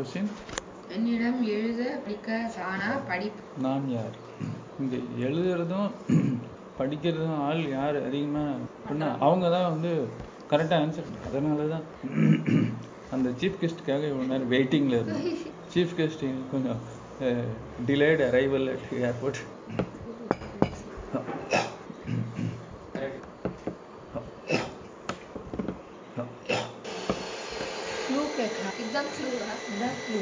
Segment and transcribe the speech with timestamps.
[0.00, 0.30] Question
[0.94, 2.28] என்னிடம் எழுத படிக்க
[2.68, 4.16] ஆனா படிப்பு நான் யார்?
[4.80, 5.90] இங்க எழுதுறதும்
[6.78, 9.92] படிக்கிறதும் ஆள் யார் அதிகமாக அவங்க தான் வந்து
[10.50, 11.86] கரெக்டாக ஆன்சர் அதனால தான்
[13.10, 15.26] அந்த சீஃப் கெஸ்ட்டுக்காக இவ்வளோ நேரம் வெயிட்டிங்கில் இருந்தோம்
[15.72, 16.80] சீஃப் கெஸ்ட் கொஞ்சம்
[17.88, 19.40] delayed arrival at airport
[28.02, 29.52] clue கேட்குறான் இதுதான் clue-ஆ?
[29.66, 30.18] இதுதான் க்ளூ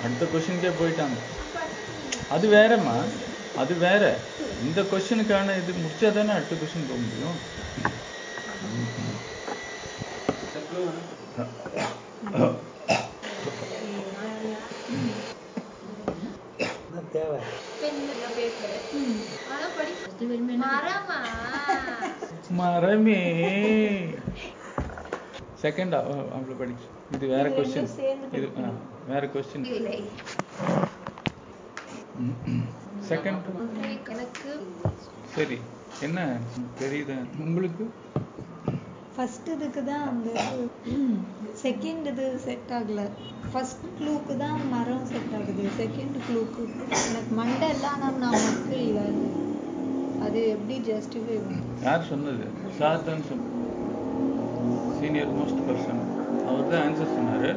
[0.04, 1.18] அடுத்த கொஸ்டினுக்கே போயிட்டாங்க.
[2.36, 2.98] அது வேறம்மா
[3.62, 4.04] அது வேற.
[4.66, 7.40] இந்த கொஸ்டினுக்கான இது முடிச்சா தானே அடுத்த கொஸ்டின் போக முடியும்
[17.14, 17.40] தேவை
[17.82, 18.72] பெண்ணுல paper.
[19.54, 20.10] ஆனா படிப்பு
[22.60, 23.20] மரமா.
[25.64, 26.88] செகண்ட் அவ்வளோ படிச்சு.
[27.16, 27.90] இது வேற கொஸ்டின்
[28.38, 28.48] இது
[29.12, 29.98] வேற கொஸ்டின் இல்லை.
[33.10, 33.46] செகண்ட்
[34.14, 34.54] எனக்கு
[35.36, 35.58] சரி.
[36.06, 36.20] என்ன?
[36.82, 37.16] தெரியுது?
[37.46, 37.86] உங்களுக்கு?
[39.16, 40.30] ஃபர்ஸ்ட் இதுக்கு தான் அந்த
[41.64, 43.02] செகண்ட் இது செட் ஆகல.
[43.52, 45.64] ஃபர்ஸ்ட் க்ளூக்கு தான் மரம் செட் ஆகுது.
[45.80, 46.64] செகண்ட் க்ளூக்கு
[47.10, 49.06] எனக்கு மண்டை ஆனால் நான் மக்கள் இல்லை
[50.26, 51.36] அது எப்படி ஜஸ்டிஃபை
[51.84, 52.46] யார் சொன்னது?
[52.80, 53.50] சார் சொன்ன
[55.00, 56.02] சீனியர் மோஸ்ட் பர்சன்
[56.48, 57.52] அவர் தான் ஆன்சர் சொன்னார்.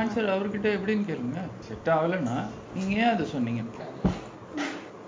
[0.00, 1.40] ஆன்சர் அவர்கிட்ட எப்படின்னு கேளுங்க.
[1.66, 2.36] செட் ஆகலைன்னா
[2.74, 3.62] நீங்கள் ஏன் அதை சொன்னீங்க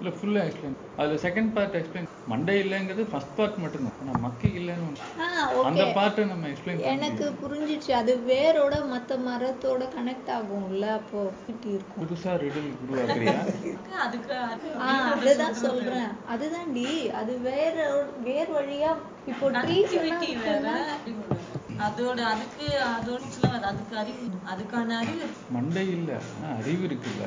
[0.02, 3.96] இல்லை ஃபுல்லாக எக்ஸ்பிளைன் அதில் செகண்ட் பார்ட் எக்ஸ்பிளைன் மண்டே இல்லைங்கிறது ஃபர்ஸ்ட் பார்ட் மட்டும்தான்.
[4.02, 7.92] ஆனால் மக்கி இல்லைன்னு அந்த பார்ட்டை நம்ம எக்ஸ்பிளைன் எனக்கு புரிஞ்சிச்சு.
[8.00, 11.20] அது வேரோட மற்ற மரத்தோட கனெக்ட் ஆகும்ல அப்போ
[11.72, 12.00] இருக்கும்.
[12.02, 13.36] புதுசாக ரிடில் உருவாக்குறியா?
[14.04, 16.12] அதுதான் சொல்றேன்.
[16.34, 16.88] அதுதான்டி.
[17.20, 17.76] அது வேற
[18.28, 18.92] வேர் வழியா
[19.32, 19.96] இப்போ ட்ரீஸ்
[21.86, 23.22] அதோட அதுக்கு அதோட
[23.70, 25.26] அதுக்கு அறிவு அதுக்கான அறிவு.
[25.50, 26.16] மண்டை இல்லை.
[26.58, 27.24] அறிவு இருக்குல்ல.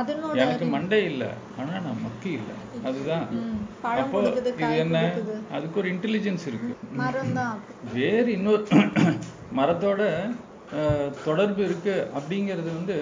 [0.00, 1.28] அதனோட எனக்கு மண்டை இல்லை.
[1.60, 2.56] ஆனால் நான் மக்கி இல்லை.
[2.84, 3.26] அதுதான்.
[4.02, 4.52] அப்போ இது
[4.84, 4.98] என்ன?
[5.52, 6.72] அதுக்கு ஒரு இன்டெலிஜென்ஸ் இருக்கு.
[7.92, 8.64] வேறு இன்னொரு
[9.58, 10.02] மரத்தோட
[11.24, 12.96] தொடர்பு இருக்கு அப்படிங்கிறது வந்து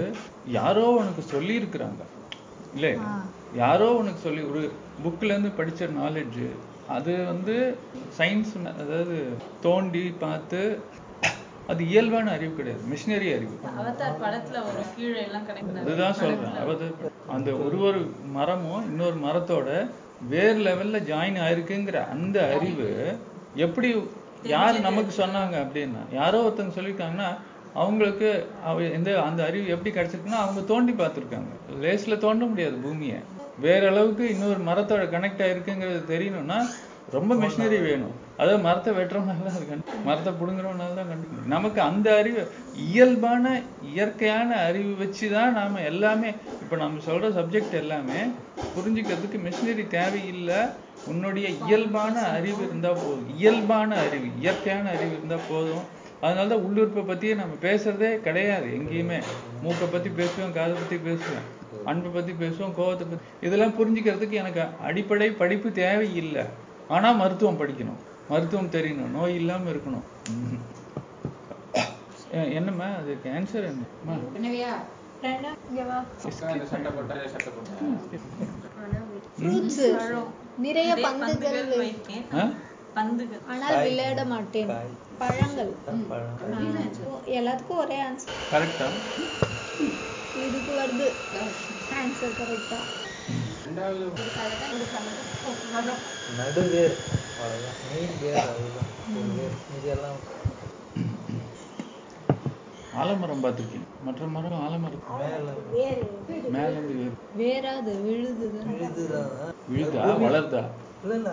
[0.58, 2.02] யாரோ உனக்கு சொல்லி இருக்கிறாங்க
[2.74, 2.92] இல்லை.
[3.54, 4.62] யாரோ உனக்கு சொல்லி ஒரு
[5.04, 6.42] புக்ல இருந்து படிச்ச நாலேஜ்
[6.88, 7.54] அது வந்து
[8.18, 9.16] சயின்ஸ் அதாவது
[9.62, 10.60] தோண்டி பார்த்து
[11.72, 12.82] அது இயல்பான அறிவு கிடையாது.
[12.92, 13.56] மிஷினரி அறிவு.
[15.80, 16.54] அதுதான் சொல்றேன்.
[17.28, 18.00] அந்த ஒரு ஒரு
[18.32, 19.90] மரமும் இன்னொரு மரத்தோட
[20.28, 22.88] வேர் லெவல்ல ஜாயின் ஆயிருக்குங்கிற அந்த அறிவு
[23.54, 23.88] எப்படி
[24.42, 27.30] யார் நமக்கு சொன்னாங்க அப்படின்னா யாரோ ஒருத்தவங்க சொல்லியிருக்காங்கன்னா
[27.74, 31.52] அவங்களுக்கு அவ எந்த அந்த அறிவு எப்படி கிடைச்சிருக்குன்னா அவங்க தோண்டி பார்த்துருக்காங்க.
[31.80, 33.18] லேஸ்ல தோண்ட முடியாது பூமியை.
[33.60, 36.58] வேற அளவுக்கு இன்னொரு மரத்தோட கனெக்ட் ஆயிருக்குங்கிறது தெரியணும்னா
[37.10, 38.14] ரொம்ப மிஷினரி வேணும்.
[38.42, 42.42] அதாவது மரத்தை வெட்டுறவனால தான் அது கண்டு மரத்தை பிடுங்குறவனால தான் கண்டு நமக்கு அந்த அறிவு
[42.86, 43.52] இயல்பான
[43.90, 46.30] இயற்கையான அறிவு வச்சு தான் நாம எல்லாமே
[46.62, 48.20] இப்போ நம்ம சொல்ற சப்ஜெக்ட் எல்லாமே
[48.76, 50.60] புரிஞ்சுக்கிறதுக்கு மிஷினரி தேவையில்லை.
[51.10, 53.30] உன்னுடைய இயல்பான அறிவு இருந்தா போதும்.
[53.40, 55.84] இயல்பான அறிவு இயற்கையான அறிவு இருந்தா போதும்.
[56.24, 59.18] அதனால தான் உள்ளுறுப்பை பத்தியே நம்ம பேசுறதே கிடையாது எங்கேயுமே.
[59.62, 61.46] மூக்கை பத்தி பேசுவேன் காதை பத்தி பேசுவேன்
[61.90, 66.44] அன்பை பத்தி பேசுவோம் கோவத்தை பத்தி இதெல்லாம் புரிஞ்சுக்கிறதுக்கு எனக்கு அடிப்படை படிப்பு தேவையில்லை.
[66.96, 68.00] ஆனா மருத்துவம் படிக்கணும்.
[68.28, 70.06] மருத்துவம் தெரியணும் நோய் இல்லாம இருக்கணும்.
[72.56, 72.86] என்னம்மா?
[72.98, 74.14] அதுக்கு ஆன்சர் என்னம்மா
[80.58, 81.58] நிறைய பந்துகள்
[83.52, 84.70] ஆனால் விளையாட மாட்டேன்.
[85.20, 85.72] பழங்கள்.
[87.38, 88.88] எல்லாத்துக்கும் ஒரே ஆன்சர் கரெக்டா
[90.42, 91.06] இதுக்கு வருது.
[91.98, 92.80] ஆன்சர் கரெக்டா
[96.38, 96.94] நடுவேர்
[97.84, 98.90] மெயின் வேர் அதுதான்
[99.78, 100.20] இதெல்லாம்
[103.00, 105.52] ஆலமரம் பார்த்துருக்கீங்க மற்ற மரம் ஆலமரம் மேல
[106.54, 108.72] மேல இருந்து வேறு வேறாது விழுதுதான்
[109.68, 110.62] விழுதா வளருதா
[111.04, 111.30] இல்ல இல்ல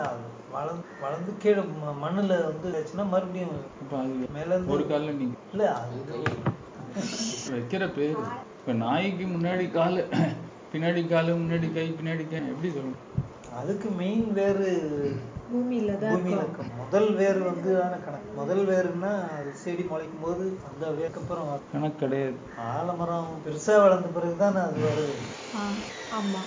[0.53, 1.63] வளர்ந்து வளர்ந்து கீழே
[2.03, 5.99] மண்ணுல வந்து வச்சுன்னா மறுபடியும் இப்ப அது மேல இருந்து ஒரு கால்ல நீங்க இல்ல அது
[7.51, 8.23] வைக்கிற பேரு
[8.59, 10.03] இப்ப நாய்க்கு முன்னாடி காலு
[10.71, 13.05] பின்னாடி காலு முன்னாடி கை பின்னாடி கை எப்படி சொல்லணும்
[13.59, 14.67] அதுக்கு மெயின் வேறு
[15.45, 16.41] பூமியில தான் பூமியில
[16.79, 18.27] முதல் வேர் வந்து தானே கணக்கு.
[18.35, 20.83] முதல் வேர்னா அது செடி முளைக்கும் போது அந்த
[21.31, 21.63] வரும்.
[21.71, 22.37] கணக்கு கிடையாது.
[22.71, 25.15] ஆலமரம் பெருசா வளர்ந்த பிறகுதான் அது வருது
[26.17, 26.41] ஆமா.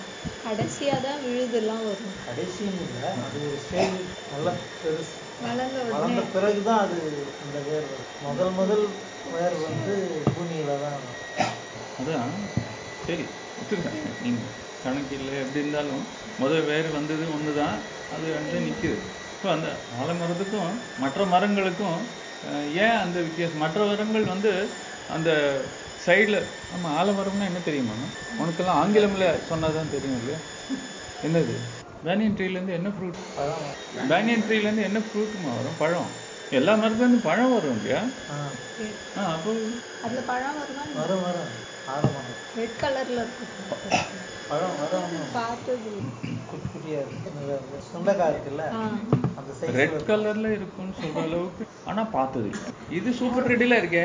[0.45, 2.15] கடைசியா தான் விழுதெல்லாம் வரும்.
[2.27, 3.99] கடைசின்னு இல்லை அது ஒரு ஸ்டேஜ்
[4.31, 5.13] நல்லா பெருசு.
[5.93, 6.99] வளர்ந்த பிறகுதான் அது
[7.43, 8.09] அந்த வேர் வரும்.
[8.27, 8.85] முதல் முதல்
[9.33, 9.95] வேர் வந்து
[10.31, 11.19] பூமியில தான் வரும்.
[11.99, 12.33] அதான்.
[13.07, 13.25] சரி.
[13.57, 14.41] ஒத்துக்கிறேன் நீங்க
[14.83, 16.03] கணக்கு இல்லை எப்படி இருந்தாலும்
[16.37, 17.75] முதல் வேர் வந்தது ஒன்று தான்
[18.11, 18.97] அது வந்து நிற்குது
[19.41, 19.69] ஸோ அந்த
[20.01, 21.99] ஆலமரத்துக்கும் மற்ற மரங்களுக்கும்
[22.83, 23.61] ஏன் அந்த வித்தியாசம்?
[23.63, 24.51] மற்ற மரங்கள் வந்து
[25.09, 25.29] அந்த
[25.99, 26.39] சைடில்
[26.71, 27.95] நம்ம ஆலமரம்னா என்ன தெரியுமா?
[28.39, 30.39] உனக்கெல்லாம் ஆங்கிலமில் சொன்னால் தான் தெரியும் இல்லையா?
[31.23, 31.55] என்னது?
[32.03, 35.77] பேனியன் ட்ரீலேருந்து என்ன ஃப்ரூட் பழம் பேனியன் ட்ரீலேருந்து என்ன ஃப்ரூட்டுமா வரும்?
[35.77, 36.11] பழம்.
[36.51, 38.01] எல்லா மரத்துலேருந்து பழம் வரும் இல்லையா?
[38.29, 38.37] ஆ.
[39.15, 39.51] ஆ அப்போ
[40.01, 40.83] அதுல பழம் வருமா?
[40.99, 41.51] வரும் வரும்.
[41.87, 42.32] ஆலமரம்.
[42.57, 43.19] ரெட் கலர்ல
[49.77, 52.49] ரெட் கலர்ல இருக்கும்னு சொல்ற அளவுக்கு ஆனா பார்த்தது.
[52.97, 54.03] இது சூப்பர் ரெட்டில இருக்கே.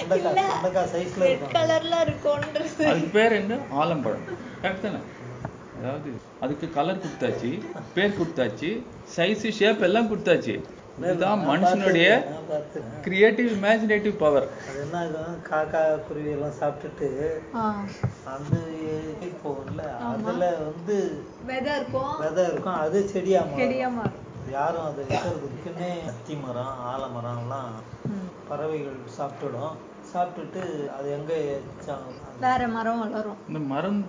[0.00, 2.84] ரெட் இருக்கும் கலர்ல இருக்கும்ன்றது.
[2.90, 3.58] அதுக்கு பேர் என்ன?
[3.82, 4.24] ஆலம்பழம்.
[4.62, 5.00] கரெக்ட் தானே?
[5.78, 6.10] அதாவது
[6.44, 7.50] அதுக்கு கலர் கொடுத்தாச்சு
[7.96, 8.70] பேர் கொடுத்தாச்சு
[9.16, 10.54] சைஸ் ஷேப் எல்லாம் கொடுத்தாச்சு.
[10.98, 12.08] இதுதான் மனுஷனுடைய.
[13.04, 17.08] கிரியேட்டிவ் இமேஜினேட்டிவ் பவர் அது என்ன ஆகும் காக்கா குருவி எல்லாம் சாப்பிட்டுட்டு.
[18.34, 18.54] அந்த
[19.42, 20.96] போகும்ல அதுல வந்து
[21.48, 22.12] விதை இருக்கும்.
[22.22, 22.78] விதை இருக்கும்.
[22.84, 24.20] அது செடியா மாறும்.
[24.52, 27.70] யாரும் அதை விற்கிறதுக்குன்னே அத்தி மரம் ஆலமரம் எல்லாம்
[28.10, 28.26] ம்.
[28.48, 29.74] பறவைகள் சாப்பிட்டுடும்.
[30.12, 30.62] சாப்பிட்டுட்டு
[30.96, 31.32] அது எங்க
[32.40, 33.38] வேற மரம் வளரும்.
[33.48, 34.00] இந்த மரம்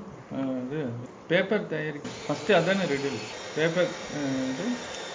[0.61, 0.79] இது
[1.27, 3.09] பேப்பர் தயாரிக்க ஃபஸ்ட்டு அதானே ரெடி
[3.55, 3.91] பேப்பர்
[4.45, 4.65] இது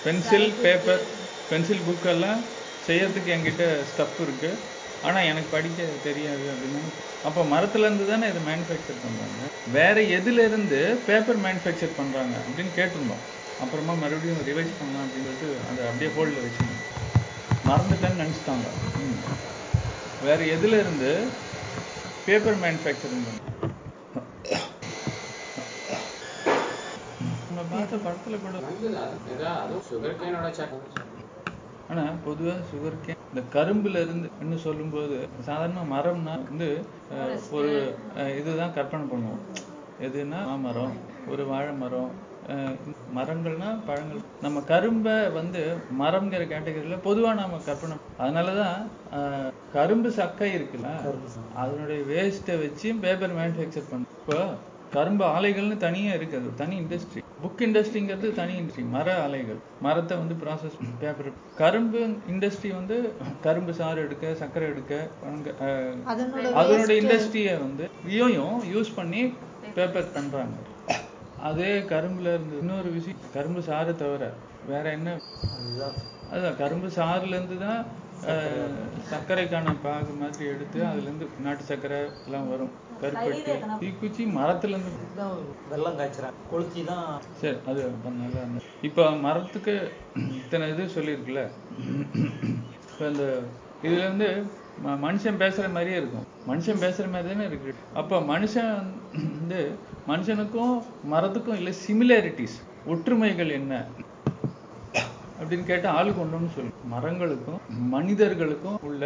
[0.05, 1.03] பென்சில் பேப்பர்
[1.51, 2.41] பென்சில் புக்கெல்லாம்
[2.87, 4.51] செய்யறதுக்கு என்கிட்ட ஸ்டஃப் இருக்கு.
[5.03, 6.81] ஆனால் எனக்கு படிக்க தெரியாது அப்படின்னு.
[7.25, 13.23] அப்போ மரத்துலேருந்து தானே இதை மேனுஃபேக்சர் பண்ணுறாங்க வேற எதுலேருந்து பேப்பர் மேனுஃபேக்சர் பண்ணுறாங்க அப்படின்னு கேட்டிருந்தோம்.
[13.61, 16.87] அப்புறமா மறுபடியும் ரிவைஸ் பண்ணலாம் அப்படின்னு சொல்லிட்டு அதை அப்படியே ஹோல்டில் வச்சுருந்தோம்
[17.69, 18.67] மறந்துட்டேன்னு நினச்சிட்டாங்க.
[19.01, 19.19] ம்.
[20.25, 21.11] வேற எதுலேருந்து
[22.27, 23.39] பேப்பர் மேனுஃபேக்சரிங் பண்ண
[27.49, 28.57] நம்ம பார்த்த படத்துல கூட
[31.91, 35.17] ஆனா பொதுவா சுகர் கேன் இந்த கரும்புல இருந்து என்ன சொல்லும்போது
[35.47, 36.69] சாதாரண மரம்னா வந்து
[37.59, 37.71] ஒரு
[38.39, 39.45] இதுதான் கற்பனை பண்ணுவோம்.
[40.07, 40.95] எதுன்னா மாமரம்
[41.33, 42.13] ஒரு வாழை மரம்
[43.17, 44.23] மரங்கள்னா பழங்கள்.
[44.45, 45.61] நம்ம கரும்பை வந்து
[46.01, 48.79] மரம்ங்கிற கேட்டகரியில பொதுவா நாம கற்பனை அதனாலதான்
[49.77, 50.91] கரும்பு சக்கை இருக்குல்ல
[51.63, 54.39] அதனுடைய வேஸ்ட்டை வச்சு பேப்பர் மேனுஃபேக்சர் பண்ண இப்போ
[54.97, 59.59] கரும்பு ஆலைகள்னு தனியா இருக்கு அது தனி இண்டஸ்ட்ரி புக் இண்டஸ்ட்ரிங்கிறது தனி இண்டஸ்ட்ரி மர ஆலைகள்.
[59.87, 62.01] மரத்தை வந்து ப்ராசஸ் பேப்பர் கரும்பு
[62.33, 62.97] இண்டஸ்ட்ரி வந்து
[63.47, 64.95] கரும்பு சாறு எடுக்க சர்க்கரை எடுக்க
[66.11, 67.85] அதனோட அதனுடைய இண்டஸ்ட்ரியை வந்து
[68.15, 69.23] இதையும் யூஸ் பண்ணி
[69.77, 70.57] பேப்பர் பண்றாங்க.
[71.49, 74.25] அதே கரும்புல இருந்து இன்னொரு விஷயம் கரும்பு சாறு தவிர
[74.71, 75.11] வேற என்ன?
[75.55, 75.97] அதுதான்.
[76.33, 77.81] அதான் கரும்பு சாறுல இருந்து தான்
[79.11, 82.71] சர்க்கரைக்கான பாகு மாதிரி எடுத்து அதுல இருந்து நாட்டு சர்க்கரை எல்லாம் வரும்.
[83.03, 83.43] கருப்பட்டி
[83.81, 85.37] தீக்குச்சி மரத்துல இருந்து இதுதான்
[85.71, 86.33] வெள்ளம் காய்ச்சறாங்க.
[86.51, 91.49] கொளுத்தி தான் சரி அது நல்லா இப்போ மரத்துக்கு இத்தனை இது சொல்லியிருக்குல்ல?
[92.91, 93.41] இப்போ இந்த
[93.83, 94.45] இதுல இருந்து
[94.87, 96.27] ம- மனுஷன் பேசுற மாதிரியே இருக்கும்.
[96.47, 97.75] மனுஷன் பேசுற மாதிரி தானே இருக்கு.
[97.95, 99.73] அப்போ மனுஷன் வந்து
[100.09, 103.87] மனுஷனுக்கும் மரத்துக்கும் இல்லை சிமிலாரிட்டிஸ் ஒற்றுமைகள் என்ன?
[105.41, 106.73] அப்படின்னு கேட்டால் ஆளுக்கு ஒண்ணுன்னு சொல்லு.
[106.95, 107.61] மரங்களுக்கும்
[107.95, 109.05] மனிதர்களுக்கும் உள்ள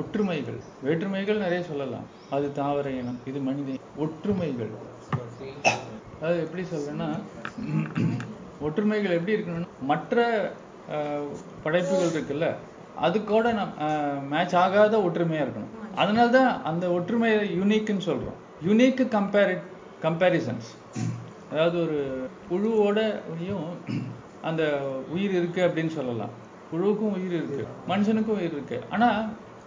[0.00, 0.58] ஒற்றுமைகள்.
[0.84, 2.06] வேற்றுமைகள் நிறைய சொல்லலாம்.
[2.34, 4.72] அது தாவர இனம் இது மனித ஒற்றுமைகள்.
[6.18, 7.08] அதாவது எப்படி சொல்றேன்னா
[8.66, 10.24] ஒற்றுமைகள் எப்படி இருக்கணும்னா மற்ற
[11.64, 12.46] படைப்புகள் இருக்குல்ல
[13.06, 13.72] அது கூட நம்
[14.32, 15.72] மேட்ச் ஆகாத ஒற்றுமையா இருக்கணும்.
[16.00, 18.38] அதனால தான் அந்த ஒற்றுமையை யூனிக்னு சொல்றோம்.
[18.66, 19.56] யூனிக் கம்பேரி
[20.04, 20.68] கம்பேரிசன்ஸ்
[21.52, 21.98] அதாவது ஒரு
[22.48, 23.68] புழுவோடையும்
[24.50, 24.62] அந்த
[25.14, 26.32] உயிர் இருக்கு அப்படின்னு சொல்லலாம்.
[26.70, 28.78] புழுவுக்கும் உயிர் இருக்கு மனுஷனுக்கும் உயிர் இருக்கு.
[28.90, 29.08] ஆனா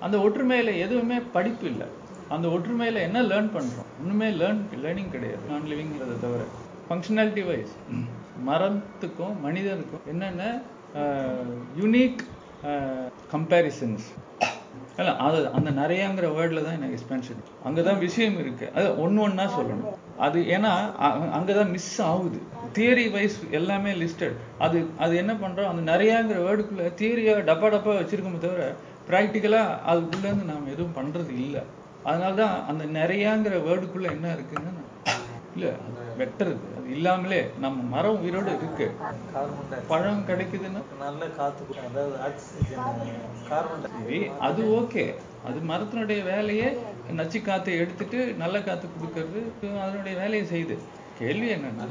[0.06, 1.88] அந்த ஒற்றுமையில எதுவுமே படிப்பு இல்லை.
[2.36, 3.90] அந்த ஒற்றுமையில என்ன லேர்ன் பண்றோம்?
[4.02, 5.44] ஒண்ணுமே லேர்ன் லேர்னிங் கிடையாது.
[5.52, 6.42] நான் லிவிங்கிறத தவிர.
[6.88, 7.74] ஃபங்க்ஷனாலிட்டி வைஸ்
[8.48, 10.44] மரத்துக்கும் மனிதனுக்கும் என்னென்ன
[11.80, 12.22] யூனிக்
[13.34, 14.06] கம்பேரிசன்ஸ்
[14.98, 18.66] இல்ல அது அந்த நிறையங்கிற வேர்ட்ல தான் எனக்கு எக்ஸ்பென்ஷன் அங்கதான் விஷயம் இருக்கு.
[18.76, 19.92] அது ஒன்னு ஒன்னா சொல்லணும்.
[20.18, 20.72] அது ஏன்னா
[21.38, 22.40] அங்கதான் மிஸ் ஆகுது.
[22.76, 25.70] தியரி வைஸ் எல்லாமே லிஸ்டட் அது அது என்ன பண்றோம்?
[25.70, 28.64] அந்த நிறையாங்கிற வேர்டுக்குள்ள தியரியா டப்பா டப்பா வச்சிருக்கோமே தவிர
[29.10, 31.58] ப்ராக்டிக்கலா அதுக்குள்ள இருந்து நாம எதுவும் பண்றது இல்ல.
[32.04, 34.74] அதனால தான் அந்த நிறையாங்கிற வேர்டுக்குள்ள என்ன இருக்குன்னு
[35.56, 35.68] இல்ல
[36.18, 36.52] வெக்டர்
[36.96, 38.86] இல்லாமலே நம்ம மரம் உயிரோட இருக்கு.
[39.90, 40.82] பழம் கிடைக்குதுன்னா?
[41.02, 42.86] நல்ல காத்து அதாவது ஆக்சிஜன்
[43.50, 45.06] கார்பன் அது ஓகே.
[45.48, 46.70] அது மரத்தினுடைய வேலையை
[47.20, 49.42] நச்சு காத்தை எடுத்துட்டு நல்ல காத்து கொடுக்கறது
[49.84, 50.78] அதனுடைய வேலையை செய்யுது.
[51.20, 51.86] கேள்வி என்னன்னா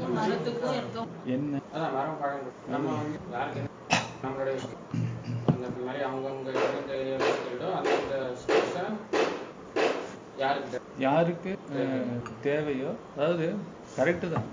[1.35, 1.61] என்ன?
[1.75, 2.53] அதான் மரம் பழங்கள்.
[2.73, 3.19] நம்ம வந்து
[10.99, 11.51] யாருக்கு
[12.45, 12.91] தேவையோ?
[13.15, 13.45] அதாவது
[13.97, 14.47] கரெக்டு தான்.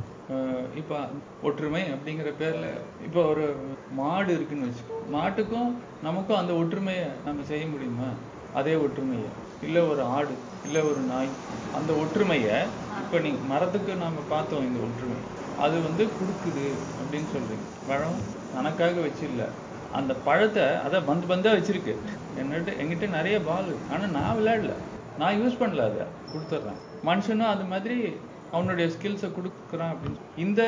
[0.77, 0.99] இப்போ
[1.43, 2.67] ஒற்றுமை அப்படிங்கிற பேர்ல
[3.07, 3.57] இப்போ ஒரு
[3.97, 5.71] மாடு இருக்குன்னு வச்சுக்கோ மாட்டுக்கும்
[6.03, 8.09] நமக்கும் அந்த ஒற்றுமையை நம்ம செய்ய முடியுமா?
[8.55, 9.29] அதே ஒற்றுமையை.
[9.63, 11.29] இல்லை ஒரு ஆடு இல்லை ஒரு நாய்
[11.75, 12.57] அந்த ஒற்றுமையை
[13.03, 15.17] இப்போ நீ மரத்துக்கு நாம பார்த்தோம் இந்த ஒற்றுமை.
[15.59, 16.67] அது வந்து கொடுக்குது
[17.01, 17.67] அப்படின்னு சொல்றீங்க.
[17.89, 18.21] பழம்
[18.55, 19.45] தனக்காக வச்சில்ல.
[19.93, 21.97] அந்த பழத்தை அதை பந்து பந்தா வச்சிருக்கு.
[22.41, 24.73] என்னட்டு எங்கிட்ட நிறைய பால் ஆனா நான் விளையாடல.
[25.19, 26.07] நான் யூஸ் பண்ணல அதை.
[26.33, 26.81] கொடுத்துட்றேன்.
[27.05, 28.17] மனுஷனும் அது மாதிரி
[28.57, 30.21] அவனுடைய ஸ்கில்ஸை கொடுக்குறான் அப்படின்னு.
[30.45, 30.63] இந்த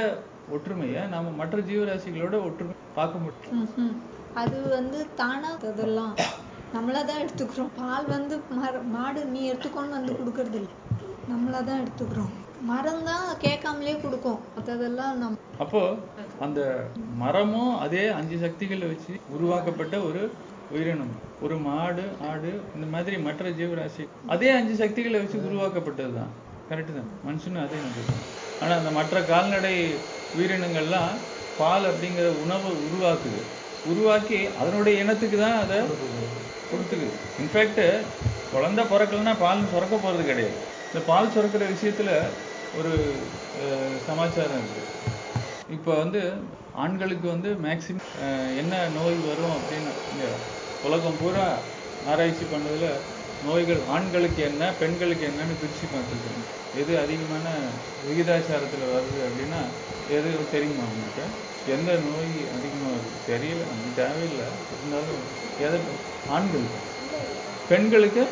[0.56, 3.94] ஒற்றுமையை நாம மற்ற ஜீவராசிகளோட ஒற்றுமை பார்க்க முடியும்.
[4.42, 6.14] அது வந்து தானா அதெல்லாம்
[6.74, 7.70] நம்மளா தான் எடுத்துக்கிறோம்.
[7.80, 8.34] பால் வந்து
[8.94, 10.72] மாடு நீ எடுத்துக்கோன்னு வந்து கொடுக்கறது இல்லை.
[11.32, 12.32] நம்மளா தான் எடுத்துக்கிறோம்.
[12.70, 14.38] மரம் தான் கேட்காமலே கொடுக்கும்.
[14.54, 15.82] மற்றதெல்லாம் நம் அப்போ
[16.44, 16.60] அந்த
[17.22, 20.22] மரமும் அதே அஞ்சு சக்திகளை வச்சு உருவாக்கப்பட்ட ஒரு
[20.74, 21.14] உயிரினம்.
[21.44, 24.04] ஒரு மாடு ஆடு இந்த மாதிரி மற்ற ஜீவராசி.
[24.34, 26.32] அதே அஞ்சு சக்திகளை வச்சு உருவாக்கப்பட்டது தான்
[26.70, 27.10] கரெக்டு தான்.
[27.26, 28.14] மனுஷனும் அதே நம்பிக்கை
[28.60, 29.74] ஆனால் அந்த மற்ற கால்நடை
[30.36, 31.12] உயிரினங்கள்லாம்
[31.60, 33.40] பால் அப்படிங்கிற உணவை உருவாக்குது.
[33.90, 35.78] உருவாக்கி அதனுடைய இனத்துக்கு தான் அதை
[36.70, 37.12] கொடுத்துக்குது.
[37.42, 37.84] இன்ஃபேக்ட்
[38.54, 40.56] குழந்தை பிறக்கலன்னா பால் சுரக்க போகிறது கிடையாது.
[40.90, 42.14] இந்த பால் சுரக்கிற விஷயத்தில்
[42.78, 42.92] ஒரு
[44.08, 44.92] சமாச்சாரம் இருக்குது
[45.76, 46.20] இப்போ வந்து
[46.84, 48.10] ஆண்களுக்கு வந்து மேக்சிமம்
[48.62, 50.26] என்ன நோய் வரும் அப்படின்னு இங்க
[50.86, 51.46] உலகம் பூரா
[52.10, 52.90] ஆராய்ச்சி பண்ணதில்
[53.46, 56.44] நோய்கள் ஆண்களுக்கு என்ன பெண்களுக்கு என்னன்னு பிரிச்சு பார்த்துருக்காங்க
[56.80, 57.46] எது அதிகமான
[58.08, 59.60] விகிதாச்சாரத்துல வருது அப்படின்னா
[60.16, 61.24] எது தெரியுமா உங்களுக்கு
[61.74, 63.14] எந்த நோய் அதிகமா வருது?
[63.28, 64.46] தெரியல நமக்கு தேவையில்லை.
[64.72, 65.22] இருந்தாலும்
[65.66, 65.80] எதை
[66.36, 66.80] ஆண்களுக்கு.
[67.68, 68.24] பெண்களுக்கு.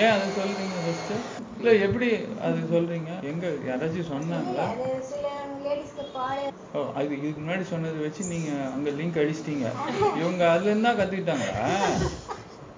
[0.00, 1.12] ஏன் அதை சொல்றீங்க ஃபர்ஸ்ட்
[1.58, 2.08] இல்ல எப்படி
[2.46, 3.12] அது சொல்றீங்க?
[3.30, 4.66] எங்க யாராச்சும் சொன்னாங்களா?
[6.74, 9.66] ஓ அது இதுக்கு முன்னாடி சொன்னதை வச்சு நீங்க அங்க லிங்க் அடிச்சிட்டீங்க.
[10.20, 11.66] இவங்க அதுல இருந்தா கத்துக்கிட்டாங்களா?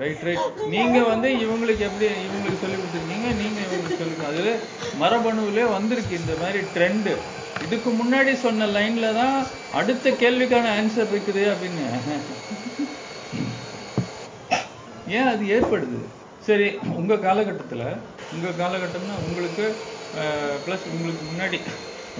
[0.00, 4.52] ரைட் ரைட் நீங்க வந்து இவங்களுக்கு எப்படி இவங்களுக்கு சொல்லி கொடுத்துருக்கீங்க நீங்க இவங்களுக்கு சொல்லி அதுல
[5.02, 7.10] மரபணுவிலே வந்திருக்கு இந்த மாதிரி ட்ரெண்ட்
[7.64, 9.36] இதுக்கு முன்னாடி சொன்ன லைன்ல தான்
[9.72, 11.84] அடுத்த கேள்விக்கான ஆன்சர் இருக்குது அப்படின்னு.
[15.16, 15.98] ஏன் அது ஏற்படுது?
[16.46, 16.66] சரி
[17.00, 17.82] உங்க காலகட்டத்துல
[18.34, 19.64] உங்க காலகட்டம்னா உங்களுக்கு
[20.64, 21.58] ப்ளஸ் உங்களுக்கு முன்னாடி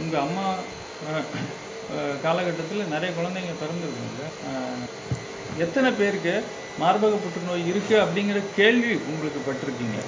[0.03, 0.45] உங்க அம்மா
[1.07, 4.27] காலகட்டத்தில் காலகட்டத்துல நிறைய குழந்தைங்க பிறந்திருக்கும்ல
[5.59, 6.35] எத்தனை பேருக்கு
[6.79, 9.99] மார்பக புற்றுநோய் இருக்கு அப்படிங்கிற கேள்வி உங்களுக்கு பட்டிருக்கீங்க.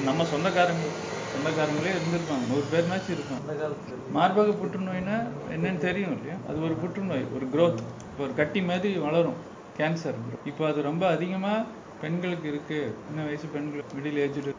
[0.00, 0.86] நம்ம சொந்தக்காரங்க
[1.32, 2.44] சொந்தக்காரங்களே இருந்திருப்பாங்க.
[2.50, 3.42] நூறு பேர்னாச்சும் இருக்கும்
[4.16, 5.16] மார்பக புற்றுநோய்னா
[5.54, 6.36] என்னன்னு தெரியும் இல்லையா?
[6.48, 9.38] அது ஒரு புற்றுநோய் ஒரு க்ரோத் இப்போ ஒரு கட்டி மாதிரி வளரும்.
[9.78, 10.18] கேன்சர்
[10.50, 11.54] இப்போ அது ரொம்ப அதிகமா
[12.02, 12.78] பெண்களுக்கு இருக்கு.
[13.06, 14.52] சின்ன வயசு பெண்களுக்கு மிடில் ஏஜ்டு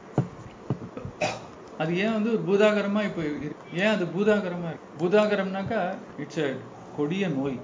[1.80, 3.50] அது ஏன் வந்து ஒரு பூதாகரமா இப்போ இருக்கு?
[3.82, 4.92] ஏன் அது பூதாகரமா இருக்கு?
[5.02, 5.82] பூதாகரம்னாக்கா
[6.24, 6.50] இட்ஸ் அ
[6.98, 7.58] கொடிய நோய்.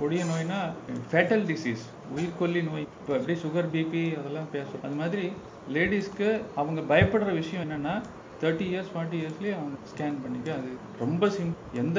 [0.00, 0.58] கொடிய நோய்னா
[1.12, 5.24] ஃபேட்டல் டிசீஸ் உயிர்கொல்லி நோய் இப்போ அப்படியே சுகர் பிபி அதெல்லாம் பேசும் அது மாதிரி
[5.68, 7.94] லேடிஸ்க்கு அவங்க பயப்படுற விஷயம் என்னன்னா
[8.40, 11.98] தேர்ட்டி இயர்ஸ் ஃபார்ட்டி இயர்ஸ்லேயே அவங்க ஸ்கேன் பண்ணிக்க அது ரொம்ப சிம் எந்த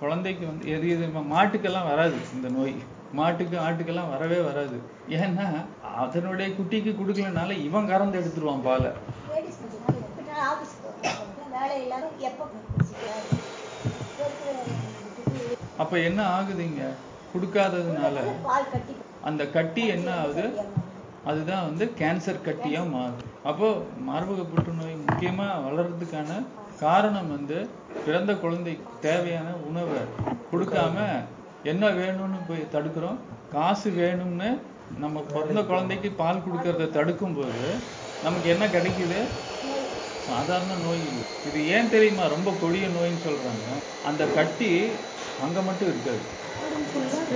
[0.00, 2.74] குழந்தைக்கு வந்து எது மாட்டுக்கெல்லாம் வராது இந்த நோய்.
[3.14, 4.78] மாட்டுக்கு ஆட்டுக்கெல்லாம் வரவே வராது.
[5.18, 5.46] ஏன்னா
[6.02, 8.90] அதனுடைய குட்டிக்கு கொடுக்கலனால இவன் கறந்து எடுத்துருவான் பாலை.
[15.78, 16.82] அப்ப என்ன ஆகுதுங்க?
[17.32, 18.16] கொடுக்காததுனால
[19.28, 20.44] அந்த கட்டி என்ன ஆகுது
[21.30, 23.24] அதுதான் வந்து கேன்சர் கட்டியா மாறுது.
[23.50, 23.68] அப்போ
[24.08, 26.30] மார்பக புற்றுநோய் முக்கியமா வளர்றதுக்கான
[26.84, 27.58] காரணம் வந்து
[28.04, 30.00] பிறந்த குழந்தைக்கு தேவையான உணவை
[30.52, 30.96] கொடுக்காம
[31.72, 33.18] என்ன வேணும்னு போய் தடுக்கிறோம்.
[33.54, 34.50] காசு வேணும்னு
[35.02, 37.66] நம்ம பிறந்த குழந்தைக்கு பால் கொடுக்கறத தடுக்கும் போது
[38.26, 39.18] நமக்கு என்ன கிடைக்குது?
[40.28, 41.04] சாதாரண நோய்
[41.48, 42.24] இது ஏன் தெரியுமா?
[42.36, 43.66] ரொம்ப கொடிய நோயின்னு சொல்றாங்க.
[44.08, 44.70] அந்த கட்டி
[45.44, 46.22] அங்க மட்டும் இருக்காது.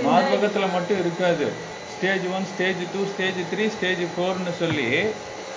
[0.07, 1.47] மார்பகத்துல மட்டும் இருக்காது.
[1.93, 4.87] Stage one stage two stage three stage ஃபோர்னு சொல்லி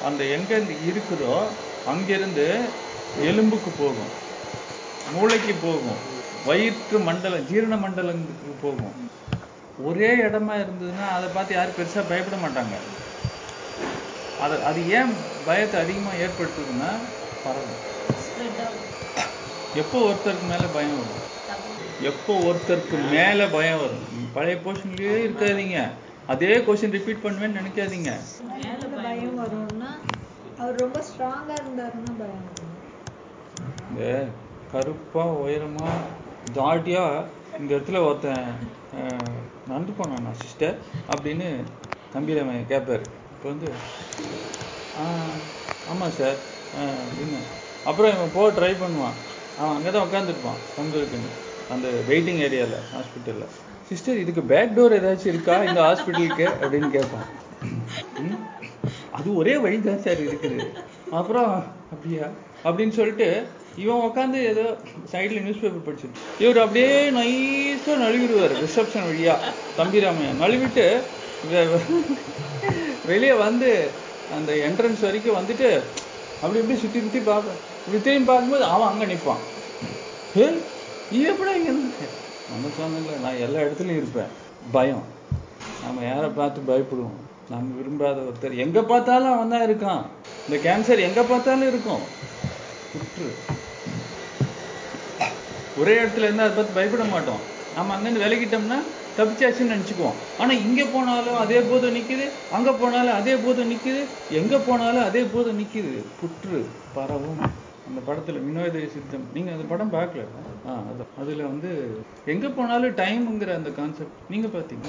[0.09, 0.59] அந்த எங்க
[0.91, 1.35] இருக்குதோ
[1.93, 2.47] அங்கிருந்து
[3.31, 4.13] எலும்புக்கு போகும்.
[5.15, 6.01] மூளைக்கு போகும்.
[6.49, 8.95] வயிற்று மண்டலம் ஜீரண மண்டலத்துக்கு போகும்.
[9.89, 12.77] ஒரே இடமா இருந்ததுன்னா அதை பார்த்து யாரும் பெருசா பயப்பட மாட்டாங்க.
[14.45, 15.13] அது அது ஏன்
[15.49, 16.91] பயத்தை அதிகமா ஏற்படுத்துதுன்னா
[17.45, 17.83] பரவும்
[19.83, 21.23] எப்போ ஒருத்தருக்கு மேல பயம் வரும்?
[22.01, 24.05] எப்போ ஒருத்தருக்கு மேல பயம் வரும்?
[24.33, 25.79] பழைய போர்ஷன்லயே இருக்காதீங்க.
[26.27, 28.11] அதே கொஸ்டின் ரிப்பீட் பண்ணுவேன்னு நினைக்காதீங்க.
[28.65, 29.91] எந்த பயம் வரும்னா
[30.59, 32.45] அவர் ரொம்ப ஸ்ட்ராங்கா இருந்தாருன்னா பயம்
[33.91, 34.03] இந்த
[34.73, 35.91] கருப்பா உயரமா
[36.53, 37.05] ஜாட்டியா
[37.59, 38.49] இந்த இடத்துல ஒருத்தன்
[39.67, 40.77] நடந்து போனானா சிஸ்டர்
[41.09, 41.49] அப்படின்னு
[42.13, 43.69] கம்பீரவன் கேட்பாரு இப்போ வந்து
[44.99, 45.05] "ஆ,
[45.93, 46.39] ஆமா சார்
[46.77, 47.41] அப்படின்னு.
[47.85, 49.19] அப்புறம் இவன் போக ட்ரை பண்ணுவான்.
[49.57, 51.33] அவன் அங்கே தான் உட்காந்துருப்பான் தங்குறதுக்குன்னு.
[51.75, 53.53] அந்த வெயிட்டிங் ஏரியாவில் ஹாஸ்பிட்டலில்
[53.89, 55.57] சிஸ்டர் இதுக்கு பேக் டோர் ஏதாச்சும் இருக்கா?
[55.69, 57.27] இந்த ஹாஸ்பிட்டலுக்கு அப்படின்னு கேட்பான்.
[59.19, 60.67] அது ஒரே வழி தான் சார் இருக்குது.
[61.19, 61.53] அப்புறம்
[61.95, 62.27] அப்படியா?
[62.67, 63.29] அப்படின்னு சொல்லிட்டு
[63.83, 64.65] இவன் உட்காந்து ஏதோ
[65.13, 69.35] சைடில் நியூஸ் பேப்பர் படிச்சுட்டு இவர் அப்படியே நைஸாக நழுவிடுவார் ரிசப்ஷன் வழியா.
[69.79, 70.87] தம்பிராமையா நழுவிட்டு
[73.11, 73.71] வெளியே வந்து
[74.37, 75.69] அந்த என்ட்ரன்ஸ் வரைக்கும் வந்துட்டு
[76.43, 79.45] அப்படி இப்படி சுற்றி சுற்றி பார்ப்பேன் இப்படி திரும்பி பார்க்கும்போது அவன் அங்க நிற்பான்
[81.11, 82.07] நீ எப்படி இங்க இருந்த
[82.51, 84.31] நம்ம சொன்னல நான் எல்லா இடத்துலயும் இருப்பேன்.
[84.73, 85.05] பயம்.
[85.83, 87.19] நம்ம யாரை பார்த்து பயப்படுவோம்?
[87.51, 88.57] நம்ம விரும்பாத ஒருத்தர்.
[88.57, 90.03] எங்க பார்த்தாலும் அவன் தான் இருக்கான்.
[90.47, 92.01] இந்த கேன்சர் எங்க பார்த்தாலும் இருக்கும்.
[92.93, 93.29] புற்று
[95.79, 97.43] ஒரே இடத்துல இருந்து அதை பார்த்து பயப்பட மாட்டோம்.
[97.75, 98.79] நம்ம அங்கேருந்து விலகிட்டோம்னா
[99.19, 100.19] தப்பிச்சாச்சுன்னு நினச்சிக்குவோம்.
[100.39, 102.29] ஆனா இங்க போனாலும் அதே போதும் நிக்குது.
[102.53, 104.05] அங்க போனாலும் அதே போதும் நிக்குது.
[104.31, 106.03] எங்க போனாலும் அதே போதும் நிக்குது.
[106.21, 107.65] புற்று பரவும்.
[107.89, 109.27] அந்த படத்துல வினோத சித்தம்.
[109.35, 110.23] நீங்க அந்த படம் பார்க்கல?
[110.69, 111.71] ஆ அதான் அதுல வந்து
[112.33, 114.23] எங்க போனாலும் டைம்ங்கிற அந்த கான்செப்ட்.
[114.33, 114.87] நீங்க பார்த்தீங்க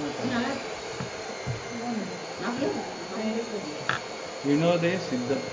[4.47, 5.45] வினோதய சித்தம்.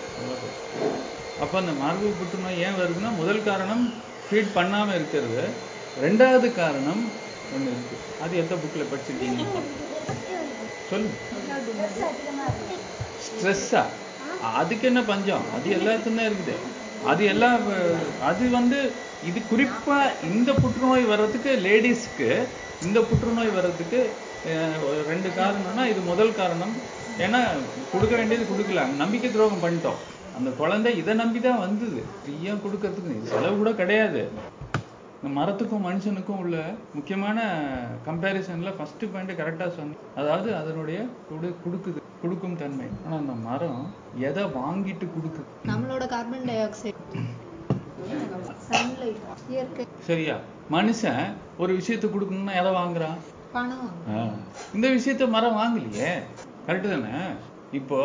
[1.45, 3.85] அப்ப அந்த மார்பு புற்றுநோய் ஏன் வருதுன்னா முதல் காரணம்
[4.27, 5.43] ஃபீட் பண்ணாம இருக்கிறது.
[6.05, 7.03] ரெண்டாவது காரணம்
[7.57, 7.97] ஒண்ணு இருக்கு.
[8.25, 9.45] அது எந்த புக்ல படிச்சிருக்கீங்க?
[10.91, 11.17] சொல்லுங்க.
[13.27, 13.83] ஸ்ட்ரெஸ்ஸா?
[14.61, 15.45] அதுக்கு என்ன பஞ்சம்?
[15.57, 16.57] அது எல்லாத்துக்கும் தான் இருக்குது.
[17.11, 17.65] அது எல்லாம்
[18.29, 18.79] அது வந்து
[19.29, 19.99] இது குறிப்பா
[20.31, 22.31] இந்த புற்றுநோய் வர்றதுக்கு லேடிஸ்க்கு
[22.87, 24.01] இந்த புற்றுநோய் வர்றதுக்கு
[24.87, 26.75] ஒரு ரெண்டு காரணம்னா இது முதல் காரணம்.
[27.25, 27.41] ஏன்னா
[27.93, 28.83] கொடுக்க வேண்டியது கொடுக்கல.
[29.03, 30.01] நம்பிக்கை துரோகம் பண்ணிட்டோம்.
[30.39, 33.17] அந்த குழந்தை இதை நம்பி தான் வந்தது ஃப்ரீயாக கொடுக்கறதுக்கு?
[33.19, 34.23] இது செலவு கூட கிடையாது.
[35.19, 36.57] இந்த மரத்துக்கும் மனுஷனுக்கும் உள்ள
[36.97, 37.39] முக்கியமான
[38.09, 42.01] கம்பேரிசன்ல ஃபஸ்ட்டு பாயிண்ட் கரெக்டா சொன்ன அதாவது அதனுடைய கொடு கொடுக்குது.
[42.25, 42.88] கொடுக்கும் தன்மை.
[43.04, 43.81] ஆனா அந்த மரம்
[44.28, 47.00] எதை வாங்கிட்டு கொடுக்குது நம்மளோட கார்பன் டை ஆக்சைடு
[50.09, 50.35] சரியா?
[50.75, 51.25] மனுஷன்
[51.62, 53.19] ஒரு விஷயத்தை கொடுக்கணும்னா எதை வாங்குறான்.
[54.76, 56.11] இந்த விஷயத்த மரம் வாங்கலையே.
[56.66, 57.19] கரெக்டு தானே?
[57.78, 57.99] இப்போ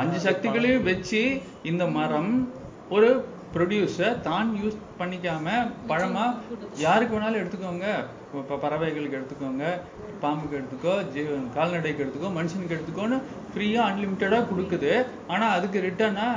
[0.00, 1.22] அஞ்சு சக்திகளையும் வச்சு
[1.70, 2.32] இந்த மரம்
[2.96, 3.10] ஒரு
[3.54, 5.56] ப்ரொடியூஸை தான் யூஸ் பண்ணிக்காம
[5.90, 6.24] பழமா
[6.84, 7.86] யாருக்கு வேணாலும் எடுத்துக்கோங்க.
[8.40, 9.64] இப்போ பறவைகளுக்கு எடுத்துக்கோங்க.
[10.22, 13.18] பாம்புக்கு எடுத்துக்கோ ஜீவ கால்நடைக்கு எடுத்துக்கோ மனுஷனுக்கு எடுத்துக்கோன்னு
[13.52, 14.92] ஃப்ரீயா அன்லிமிட்டடா கொடுக்குது.
[15.34, 16.28] ஆனா அதுக்கு ரிட்டர்னா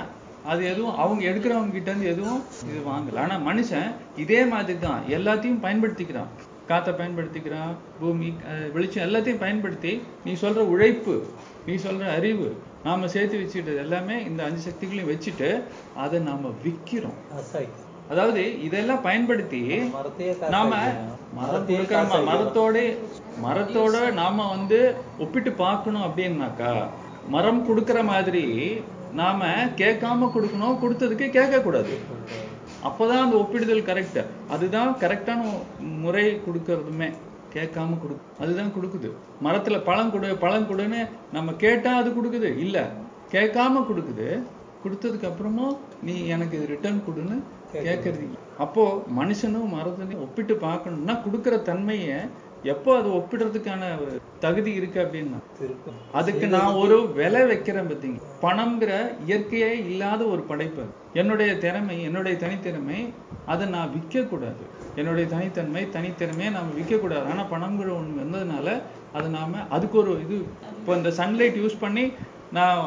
[0.51, 3.19] அது எதுவும் அவங்க எடுக்கிறவங்க கிட்ட இருந்து எதுவும் இது வாங்கல.
[3.25, 3.89] ஆனா மனுஷன்
[4.23, 6.31] இதே மாதிரி தான் எல்லாத்தையும் பயன்படுத்திக்கிறான்.
[6.69, 8.27] காற்றை பயன்படுத்திக்கிறான் பூமி
[8.73, 9.93] வெளிச்சம் எல்லாத்தையும் பயன்படுத்தி
[10.25, 11.15] நீ சொல்ற உழைப்பு
[11.67, 12.47] நீ சொல்ற அறிவு
[12.87, 15.49] நாம சேர்த்து வச்சுக்கிட்டது எல்லாமே இந்த அஞ்சு சக்திகளையும் வச்சுட்டு
[16.03, 17.17] அதை நாம விக்கிறோம்.
[18.11, 19.61] அதாவது இதெல்லாம் பயன்படுத்தி
[20.55, 20.77] நாம
[21.95, 22.29] ஆக்கிடலாம்.
[22.29, 22.77] மரத்தோட
[23.45, 24.79] மரத்தோட நாம வந்து
[25.23, 26.71] ஒப்பிட்டு பார்க்கணும் அப்படின்னாக்கா
[27.35, 28.45] மரம் கொடுக்கிற மாதிரி
[29.21, 31.93] நாம கேட்காம கொடுக்கணும் கொடுத்ததுக்கு கேட்க கூடாது
[32.87, 34.19] அப்பதான் அந்த ஒப்பிடுதல் கரெக்ட்
[34.55, 35.41] அதுதான் கரெக்டான
[36.03, 37.09] முறை கொடுக்கறதுமே.
[37.53, 39.09] கேட்காம கொடு அதுதான் கொடுக்குது.
[39.43, 41.01] மரத்துல பழம் கொடு பழம் கொடுன்னு
[41.33, 42.57] நம்ம கேட்டா அது கொடுக்குது.
[42.57, 42.89] இல்ல
[43.31, 44.27] கேட்காம கொடுக்குது.
[44.83, 47.37] கொடுத்ததுக்கு அப்புறமும் நீ எனக்கு இது ரிட்டர்ன் கொடுன்னு
[47.73, 48.27] கேட்கறது.
[48.57, 48.83] அப்போ
[49.19, 52.19] மனுஷனும் மரத்தையும் ஒப்பிட்டு பார்க்கணும்னா கொடுக்கிற தன்மையை
[52.63, 55.37] எப்போ அது ஒப்பிடுறதுக்கான ஒரு தகுதி இருக்கு அப்படின்னா?
[56.11, 58.19] அதுக்கு நான் ஒரு விலை வைக்கிறேன் பார்த்தீங்க.
[58.41, 58.91] பணம்ங்கிற
[59.27, 60.83] இயற்கையே இல்லாத ஒரு படைப்பு.
[61.13, 62.99] என்னுடைய திறமை என்னுடைய தனித்திறமை
[63.53, 64.63] அதை நான் விற்கக்கூடாது.
[64.99, 67.25] என்னுடைய தனித்தன்மை தனித்திறமையை நாம் விற்கக்கூடாது.
[67.31, 68.67] ஆனால் பணங்கிற ஒன்று வந்ததுனால
[69.17, 70.37] அதை நாம் அதுக்கு ஒரு இது
[70.79, 72.05] இப்போ இந்த சன்லைட் யூஸ் பண்ணி
[72.57, 72.79] நான்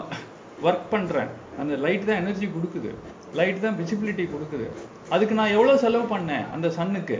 [0.68, 2.90] ஒர்க் பண்ணுறேன் அந்த லைட் தான் எனர்ஜி கொடுக்குது.
[3.38, 4.66] லைட் தான் விசிபிலிட்டி கொடுக்குது.
[5.14, 6.44] அதுக்கு நான் எவ்வளோ செலவு பண்ணேன்?
[6.54, 7.18] அந்த சன்னுக்கு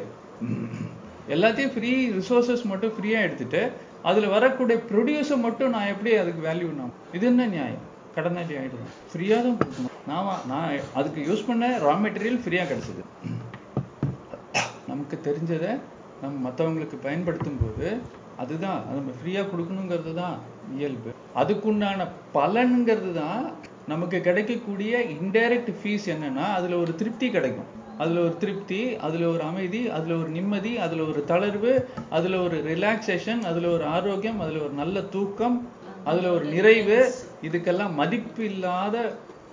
[1.34, 3.62] எல்லாத்தையும் ஃப்ரீ ரிசோர்சஸ் மட்டும் ஃப்ரீயாக எடுத்துட்டு
[4.10, 7.84] அதில் வரக்கூடிய ப்ரொடியூஸை மட்டும் நான் எப்படி அதுக்கு வேல்யூ நான் இது என்ன நியாயம்?
[8.16, 9.96] கடனாளி ஆகிடணும் ஃப்ரீயாக தான் கொடுக்கணும்.
[10.10, 13.02] நான் நான் அதுக்கு யூஸ் பண்ண ரா மெட்டீரியல் ஃப்ரீயா கிடச்சிது.
[14.90, 15.72] நமக்கு தெரிஞ்சதை
[16.22, 17.86] நம்ம மற்றவங்களுக்கு பயன்படுத்தும் போது
[18.42, 20.36] அதுதான் நம்ம ஃப்ரீயா கொடுக்கணுங்கிறது தான்
[20.78, 21.10] இயல்பு.
[21.40, 23.44] அதுக்குண்டான பலனுங்கிறது தான்
[23.92, 27.70] நமக்கு கிடைக்கக்கூடிய இன்டைரக்ட் ஃபீஸ் என்னன்னா அதில் ஒரு திருப்தி கிடைக்கும்.
[28.02, 31.72] அதில் ஒரு திருப்தி அதில் ஒரு அமைதி அதில் ஒரு நிம்மதி அதில் ஒரு தளர்வு
[32.16, 35.56] அதில் ஒரு ரிலாக்ஸேஷன் அதில் ஒரு ஆரோக்கியம் அதில் ஒரு நல்ல தூக்கம்
[36.10, 36.98] அதில் ஒரு நிறைவு
[37.42, 38.96] இதுக்கெல்லாம் மதிப்பு இல்லாத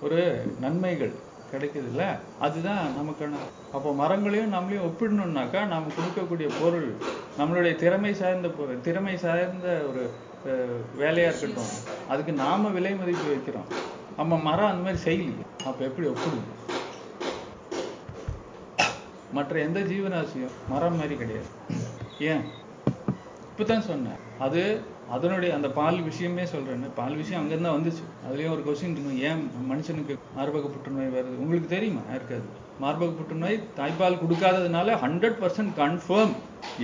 [0.02, 0.20] ஒரு
[0.60, 1.12] நன்மைகள்
[1.52, 2.02] கிடைக்குதுல்ல?
[2.38, 3.40] அதுதான் நமக்கான
[3.72, 6.88] அப்போ மரங்களையும் நம்மளையும் ஒப்பிடணும்னாக்கா நாம கொடுக்கக்கூடிய பொருள்
[7.38, 10.02] நம்மளுடைய திறமை சார்ந்த பொருள் திறமை சார்ந்த ஒரு
[10.46, 11.72] அஹ், வேலையா இருக்கட்டும்.
[12.08, 13.68] அதுக்கு நாம விலை மதிப்பு வைக்கிறோம்.
[14.16, 16.46] நம்ம மரம் அந்த மாதிரி செய்யலையே அப்ப எப்படி ஒப்பிடுது
[19.32, 21.50] மற்ற எந்த ஜீவராசியும் மரம் மாதிரி கிடையாது.
[22.24, 22.42] ஏன்?
[23.60, 24.60] இப்பதான் சொன்னேன் அது
[25.14, 28.02] அதனுடைய அந்த பால் விஷயமே சொல்றேன் பால் விஷயம் அங்கிருந்தா வந்துச்சு.
[28.26, 31.34] அதுலயும் ஒரு கொஸ்டின் இருக்கும் ஏன் மனுஷனுக்கு மார்பக புற்றுநோய் வருது?
[31.42, 32.02] உங்களுக்கு தெரியுமா?
[32.12, 32.46] யாருக்காது
[32.84, 36.32] மார்பக புற்றுநோய் தாய்ப்பால் கொடுக்காததுனால ஹண்ட்ரட் பர்சன்ட் கன்ஃபார்ம்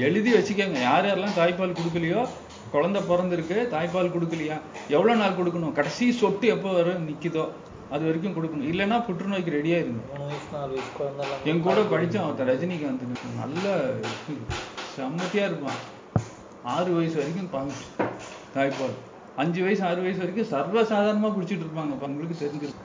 [0.06, 0.78] எழுதி வச்சுக்கோங்க.
[0.88, 2.22] யார் யாரெல்லாம் தாய்ப்பால் கொடுக்கலையோ
[2.74, 4.58] குழந்தை பிறந்திருக்கு தாய்ப்பால் கொடுக்கலையா?
[4.96, 5.74] எவ்வளவு நாள் கொடுக்கணும்?
[5.80, 7.08] கடைசி சொட்டு எப்போ வரும்?
[7.10, 7.46] நிக்குதோ?
[7.94, 8.70] அது வரைக்கும் கொடுக்கணும்.
[8.72, 10.02] இல்லைன்னா புற்றுநோய்க்கு ரெடியா இருங்க
[11.50, 13.10] என் கூட படிச்சான் ஒருத்தன் ரஜினிகாந்த்
[13.42, 13.76] நல்ல
[14.96, 15.80] செம்மத்தியா இருப்பான்.
[16.74, 17.72] ஆறு வயசு வரைக்கும் பாங்க
[18.54, 18.94] தாய்ப்பால்.
[19.36, 21.92] அஞ்சு வயசு ஆறு வயசு வரைக்கும் சர்வசாதாரணமா குடிச்சிட்டு இருப்பாங்க.
[21.96, 22.84] அவங்களுக்கு உங்களுக்கு தெரிஞ்சிருக்கு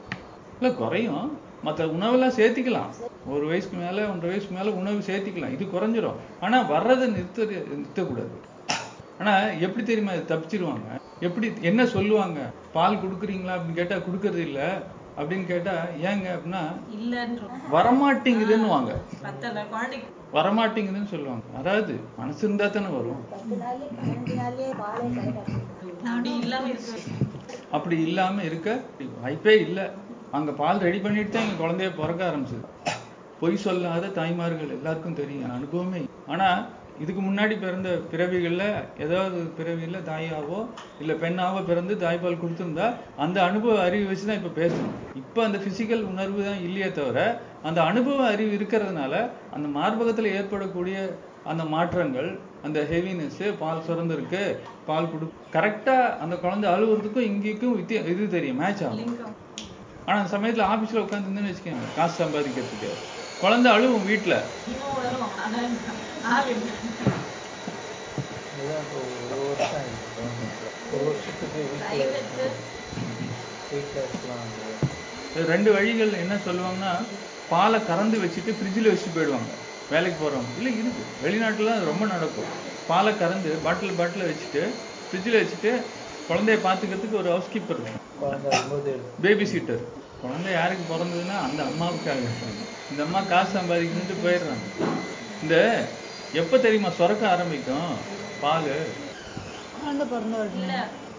[0.59, 1.37] இல்ல குறையும்.
[1.63, 2.91] மற்ற உணவெல்லாம் சேர்த்திக்கலாம்.
[3.27, 5.53] ஒரு வயசுக்கு மேல ஒன்றரை வயசுக்கு மேல உணவு சேர்த்திக்கலாம்.
[5.53, 6.19] இது குறைஞ்சிரும்.
[6.39, 8.35] ஆனா வர்றதை நிறுத்த நிறுத்தக்கூடாது.
[9.19, 10.11] ஆனா எப்படி தெரியுமா?
[10.11, 10.99] தப்பிச்சிருவாங்க.
[11.19, 12.39] எப்படி என்ன சொல்லுவாங்க?
[12.73, 14.81] பால் கொடுக்குறீங்களா அப்படின்னு கேட்டா கொடுக்கறது இல்ல.
[15.21, 15.73] அப்படின்னு கேட்டா
[16.09, 16.63] ஏங்க அப்படின்னா
[17.75, 18.91] வரமாட்டேங்குதுன்னு வாங்க
[20.35, 21.45] வரமாட்டேங்குதுன்னு சொல்லுவாங்க.
[21.59, 23.23] அதாவது மனசு இருந்தா தானே வரும்.
[27.77, 28.69] அப்படி இல்லாம இருக்க
[29.23, 29.85] வாய்ப்பே இல்லை.
[30.37, 32.65] அங்க பால் ரெடி பண்ணிட்டு தான் எங்க குழந்தைய பிறக்க ஆரம்பிச்சது.
[33.41, 35.55] பொய் சொல்லாத தாய்மார்கள் எல்லாருக்கும் தெரியும்.
[35.57, 36.01] அனுபவமே.
[36.33, 36.49] ஆனா
[36.99, 38.63] இதுக்கு முன்னாடி பிறந்த பிறவிகள்ல
[38.99, 40.59] ஏதாவது பிறவியில தாயாவோ
[40.99, 44.97] இல்ல பெண்ணாவோ பிறந்து தாய்ப்பால் கொடுத்திருந்தா அந்த அனுபவ அறிவு வச்சு தான் இப்ப பேசணும்.
[45.15, 47.19] இப்ப அந்த பிசிக்கல் உணர்வு தான் இல்லையே தவிர
[47.63, 49.13] அந்த அனுபவ அறிவு இருக்கிறதுனால
[49.53, 50.97] அந்த மார்பகத்துல ஏற்படக்கூடிய
[51.45, 52.29] அந்த மாற்றங்கள்
[52.63, 54.43] அந்த ஹெவினஸ் பால் சுரந்திருக்கு
[54.85, 58.99] பால் கொடு கரெக்டா அந்த குழந்தை அழுகுறதுக்கும் இங்கேக்கும் வித்தியா இது தெரியும் மேட்ச் ஆகும்.
[59.01, 59.35] லிங்கம்.
[60.05, 62.91] ஆனா அந்த சமயத்துல ஆபீஸ்ல உட்காந்துருந்தேன்னு வச்சுக்கோங்க காசு சம்பாதிக்கிறதுக்கு.
[63.41, 64.33] குழந்தை அழுவும் வீட்டுல
[75.51, 76.91] ரெண்டு வழிகள் என்ன சொல்லுவாங்கன்னா
[77.49, 79.51] பாலை கறந்து வச்சுட்டு ஃப்ரிட்ஜில் வச்சுட்டு போயிடுவாங்க.
[79.89, 80.51] வேலைக்கு போறவங்க.
[80.57, 81.03] இல்லை இருக்கு.
[81.23, 82.51] வெளிநாட்டுல அது ரொம்ப நடக்கும்.
[82.89, 84.61] பாலை கறந்து பாட்டில் பாட்டில் வச்சுட்டு
[85.07, 85.71] ஃப்ரிட்ஜில் வச்சுட்டு
[86.29, 87.81] குழந்தைய பார்த்துக்கிறதுக்கு ஒரு ஹவுஸ் கீப்பர்
[89.25, 89.83] பேபி சீட்டர்
[90.21, 92.19] குழந்தை யாருக்கு பிறந்ததுன்னா அந்த அம்மாவுக்காக
[92.91, 94.65] இந்த அம்மா காசு சம்பாதிக்கணும்ட்டு போயிடுறாங்க.
[95.41, 95.85] இந்த
[96.33, 97.95] எப்போ தெரியுமா சுரக்க ஆரம்பிக்கும்?
[98.41, 98.63] பால்.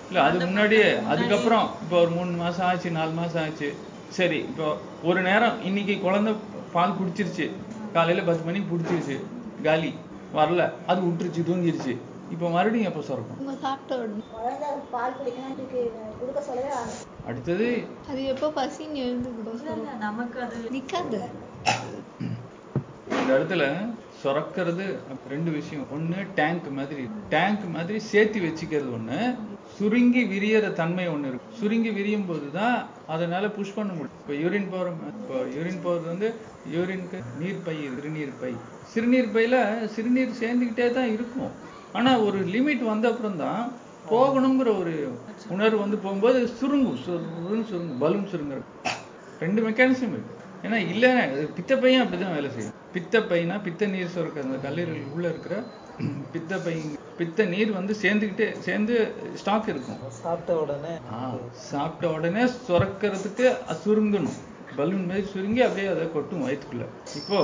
[0.08, 0.22] இல்ல.
[0.22, 3.76] அது முன்னாடியே அதுக்கப்புறம் இப்போ ஒரு மூணு மாசம் ஆச்சு நாலு மாசம் ஆச்சு.
[4.08, 6.34] சரி இப்போ ஒரு நேரம் இன்னைக்கு குழந்தை
[6.72, 7.50] பால் குடிச்சிருச்சு.
[7.92, 9.16] காலையில பத்து மணிக்கு குடிச்சிருச்சு.
[9.62, 9.94] காலி.
[10.34, 10.72] வரல.
[10.86, 11.96] அது விட்டுருச்சு தூங்கிருச்சு.
[12.35, 13.40] இப்போ மறுபடியும் எப்போ சுரக்கும்
[17.31, 17.68] அடுத்தது?
[18.11, 21.21] அது எப்போ பசின்னு இல்ல, நமக்கு அது நிக்காது.
[23.18, 23.64] இந்த இடத்துல
[24.23, 24.85] சுரக்கிறது
[25.33, 25.87] ரெண்டு விஷயம்.
[25.95, 27.05] ஒண்ணு டேங்க் மாதிரி.
[27.35, 29.18] டேங்க் மாதிரி சேர்த்து வச்சுக்கிறது ஒண்ணு.
[29.77, 31.57] சுருங்கி விரியற தன்மை ஒண்ணு இருக்கு.
[31.61, 32.77] சுருங்கி விரியும் போதுதான்
[33.14, 34.21] அதனால புஷ் பண்ண முடியும்.
[34.23, 34.87] இப்போ யூரின் போற
[35.21, 36.29] இப்போ யூரின் போறது வந்து
[36.75, 38.53] யூரினுக்கு நீர் பை சிறுநீர் பை.
[38.95, 39.57] சிறுநீர் பையில
[39.95, 41.53] சிறுநீர் சேர்ந்துக்கிட்டே தான் இருக்கும்.
[41.98, 43.62] ஆனா ஒரு லிமிட் வந்த அப்புறம் தான்
[44.12, 44.94] போகணுங்கிற ஒரு
[45.55, 47.00] உணர்வு வந்து போகும்போது சுருங்கும்.
[47.07, 48.00] சுருங்கும் சுருங்கும்.
[48.05, 48.66] பலூன் சுருங்குறது.
[49.44, 50.38] ரெண்டு மெக்கானிசம் இருக்கு.
[50.64, 51.22] ஏன்னா இல்லைன்னா
[51.59, 52.74] பித்தப்பையும் அப்படிதான் வேலை செய்யும்.
[52.94, 55.55] பித்தப்பைனா பித்த நீர் சுரக்க அந்த கல்லீரல் உள்ள இருக்கிற
[56.35, 56.74] பித்தப்பை
[57.18, 58.94] பித்த நீர் வந்து சேர்ந்துக்கிட்டே சேர்ந்து
[59.40, 59.98] ஸ்டாக் இருக்கும்.
[60.22, 60.94] சாப்பிட்ட உடனே
[61.70, 63.46] சாப்பிட்ட உடனே சுரக்கிறதுக்கு
[63.85, 64.38] சுருங்கணும்.
[64.78, 66.87] பலூன் மாதிரி சுருங்கி அப்படியே அதை கொட்டும் வயிற்றுக்குள்ள
[67.20, 67.40] இப்போ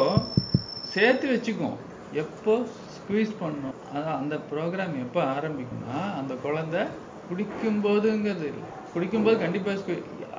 [0.95, 1.77] சேர்த்து வச்சுக்கும்
[2.23, 2.55] எப்போ
[2.95, 3.78] ஸ்குவீஸ் பண்ணணும்?
[3.97, 6.83] அதான் அந்த ப்ரோக்ராம் எப்போ ஆரம்பிக்கும்னா அந்த குழந்தை
[7.29, 8.65] குடிக்கும் போதுங்கிறது இல்லை.
[8.95, 9.73] குடிக்கும்போது கண்டிப்பா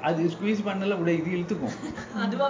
[0.10, 1.76] அது ஸ்குவீஸ் பண்ணல அப்படியே இது இழுத்துக்கும்.
[2.26, 2.48] அதுவா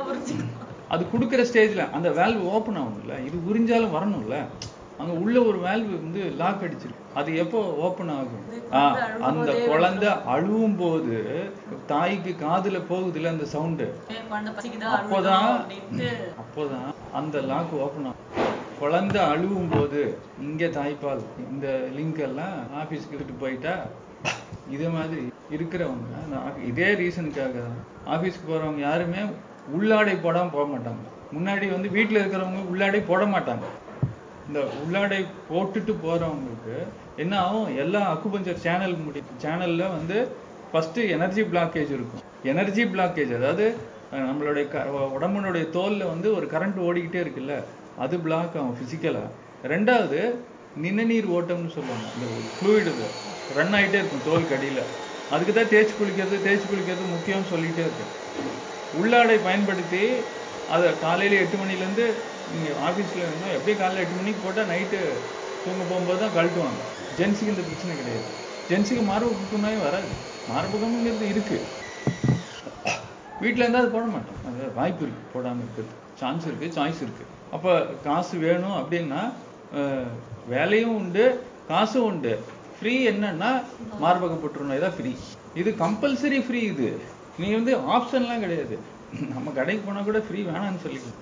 [0.94, 4.38] அது கொடுக்குற ஸ்டேஜ்ல அந்த வேல்வ் ஓப்பன் ஆகணும்ல இது உறிஞ்சாலும் வரணும்ல
[5.02, 7.04] அங்க உள்ள ஒரு வேல்வ் வந்து லாக் அடிச்சிருக்கு.
[7.20, 8.46] அது எப்போ ஓப்பன் ஆகும்?
[9.28, 11.18] அந்த குழந்தை அழுவும் போது
[11.92, 13.88] தாய்க்கு காதுல போகுதுல அந்த சவுண்டு
[14.98, 15.50] அப்போதான்
[16.44, 18.49] அப்போதான் அந்த லாக் ஓப்பன் ஆகும்.
[18.80, 23.74] குழந்தை அழுவும் போது இங்க தாய்ப்பால் இந்த லிங்க் எல்லாம் ஆபீஸ்க்கு எடுத்துட்டு போயிட்டா
[24.70, 28.20] இதே மாதிரி இருக்கிறவங்க இதே ரீசனுக்காக தான்.
[28.20, 29.18] ஆபீஸ்க்கு போறவங்க யாருமே
[29.80, 31.02] உள்ளாடை போடாம போக மாட்டாங்க.
[31.38, 33.64] முன்னாடி வந்து வீட்டுல இருக்கிறவங்க உள்ளாடை போட மாட்டாங்க.
[34.48, 36.88] இந்த உள்ளாடை போட்டுட்டு போறவங்களுக்கு
[37.18, 37.78] என்ன ஆகும்?
[37.78, 40.28] எல்லா அக்குபஞ்சர் சேனல் முடி சேனல்ல வந்து
[40.72, 42.22] ஃபர்ஸ்ட் எனர்ஜி பிளாக்கேஜ் இருக்கும்.
[42.44, 43.76] எனர்ஜி பிளாக்கேஜ் அதாவது
[44.12, 44.86] நம்மளுடைய க-
[45.20, 47.64] உடம்புனுடைய தோல்ல வந்து ஒரு கரண்ட் ஓடிக்கிட்டே இருக்குல்ல.
[48.04, 49.24] அது பிளாக் ஆகும் பிசிக்கலா
[49.74, 50.20] ரெண்டாவது
[50.84, 52.08] நிணநீர் ஓட்டம்னு சொல்லுவாங்க.
[52.16, 52.92] இந்த ஒரு ஃப்ளூயிடு
[53.58, 54.82] ரன் ஆயிட்டே இருக்கும் தோல் கடியில
[55.34, 58.06] அதுக்கு தான் தேய்ச்சி குளிக்கிறது தேய்ச்சி குளிக்கிறது முக்கியம்னு சொல்லிட்டே இருக்கு.
[59.00, 60.04] உள்ளாடை பயன்படுத்தி
[60.76, 62.06] அதை காலையில எட்டு மணிலேருந்து
[62.54, 65.00] நீங்கள் ஆஃபீஸில் இருந்தோம் எப்படியும் காலையில் எட்டு மணிக்கு போட்டால் நைட்டு
[65.64, 66.82] தூங்க போகும்போது தான் கழட்டுவாங்க.
[67.20, 68.30] ஜென்ஸுக்கு இந்த பிரச்சனை கிடையாது.
[68.70, 70.12] ஜென்ஸுக்கு மார்பு புற்றுநோயும் வராது.
[70.52, 71.60] மார்பகம்ங்கிறது இருக்கு.
[73.44, 74.40] வீட்டில் இருந்தால் அது போட மாட்டோம்.
[74.50, 75.26] அது வாய்ப்பு இருக்கு.
[75.36, 77.26] போடாமல் இருக்கிறது சான்ஸ் இருக்கு சாய்ஸ் இருக்கு.
[77.56, 77.72] அப்போ
[78.08, 79.22] காசு வேணும் அப்படின்னா
[80.54, 81.26] வேலையும் உண்டு
[81.72, 82.34] காசும் உண்டு.
[82.78, 83.50] ஃப்ரீ என்னன்னா
[84.04, 85.12] மார்பக புற்றுநோய் தான் ஃப்ரீ
[85.62, 86.90] இது கம்பல்சரி ஃப்ரீ இது.
[87.42, 88.76] நீ வந்து ஆப்ஷன்லாம் கிடையாது.
[89.34, 91.22] நம்ம கடைக்கு போனா கூட ஃப்ரீ வேணாம்னு சொல்லிக்கலாம்.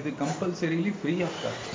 [0.00, 1.74] இது கம்பல்சரிலி ஃப்ரீ ஆஃப் காஸ்ட்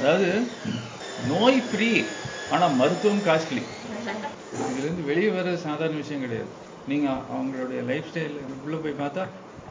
[0.00, 0.30] அதாவது
[1.32, 1.90] நோய் ஃப்ரீ
[2.54, 3.62] ஆனா மருத்துவம் காஸ்ட்லி
[4.68, 6.52] இதுலேருந்து வெளியே வர சாதாரண விஷயம் கிடையாது.
[6.90, 9.22] நீங்க அவங்களுடைய லைஃப் ஸ்டைல் உள்ளே போய் பார்த்தா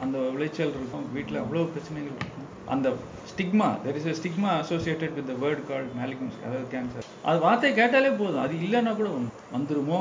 [0.04, 1.06] அந்த விளைச்சல் இருக்கும்.
[1.12, 2.48] வீட்டில் அவ்வளவு பிரச்சனைகள் இருக்கும்.
[2.74, 2.88] அந்த
[3.32, 7.68] stigma there is a stigma associated with the word called malignancy அதாவது கேன்சர் அது வார்த்தை
[7.78, 8.42] கேட்டாலே போதும்.
[8.44, 9.08] அது இல்லைன்னா கூட
[9.54, 10.00] வந்துருமோ?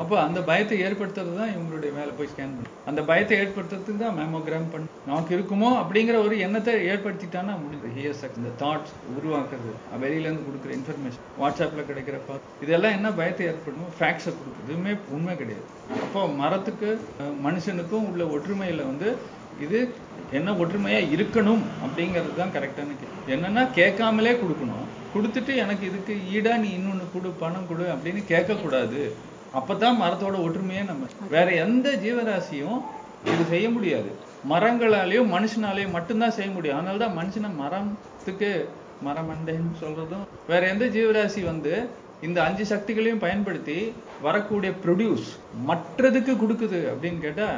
[0.00, 2.72] அப்போ அந்த பயத்தை ஏற்படுத்துறது தான் இவங்களுடைய மேலே போய் ஸ்கேன் பண்ணி.
[2.90, 7.94] அந்த பயத்தை ஏற்படுத்துறதுக்கு தான் மேமோகிராம் பண்ணி நமக்கு இருக்குமோ அப்படிங்கிற ஒரு எண்ணத்தை ஏற்படுத்திட்டான்னா முடிஞ்சது.
[7.98, 9.72] ஹியர்ஸ் இந்த தாட்ஸ் உருவாக்குறது.
[10.04, 14.66] வெளியிலேருந்து கொடுக்குற இன்ஃபர்மேஷன் வாட்ஸ்அப்பில் கிடைக்கிற பார்த்து இதெல்லாம் என்ன பயத்தை ஏற்படுமோ ஃபேக்ட்ஸை கொடுக்குது.
[14.66, 15.66] இதுவுமே உண்மை கிடையாது.
[16.04, 16.90] அப்போ மரத்துக்கு
[17.48, 19.10] மனுஷனுக்கும் உள்ள ஒற்றுமையில் வந்து
[19.66, 19.78] இது
[20.38, 24.86] என்ன ஒற்றுமையா இருக்கணும் அப்படிங்கிறது தான் கரெக்டான கேள்வி என்னன்னா கேட்காமலே கொடுக்கணும்.
[25.14, 29.02] கொடுத்துட்டு எனக்கு இதுக்கு ஈடா நீ இன்னொன்னு கொடு பணம் கொடு அப்படின்னு கேட்கக்கூடாது.
[29.58, 32.80] அப்பதான் மரத்தோட ஒற்றுமையே நம்ம வேற எந்த ஜீவராசியும்
[33.32, 34.10] இது செய்ய முடியாது.
[34.50, 36.76] மரங்களாலேயும் மனுஷனாலேயும் மட்டும்தான் செய்ய முடியும்.
[36.78, 38.50] அதனாலதான் மனுஷன மனுஷனை மரத்துக்கு
[39.06, 41.72] மரமண்டைன்னு சொல்றதும் வேற எந்த ஜீவராசி வந்து
[42.26, 43.92] இந்த அஞ்சு சக்திகளையும் பயன்படுத்தி
[44.26, 45.28] வரக்கூடிய ப்ரொடியூஸ்
[45.68, 47.48] மற்றதுக்கு கொடுக்குது அப்படின்னு கேட்டா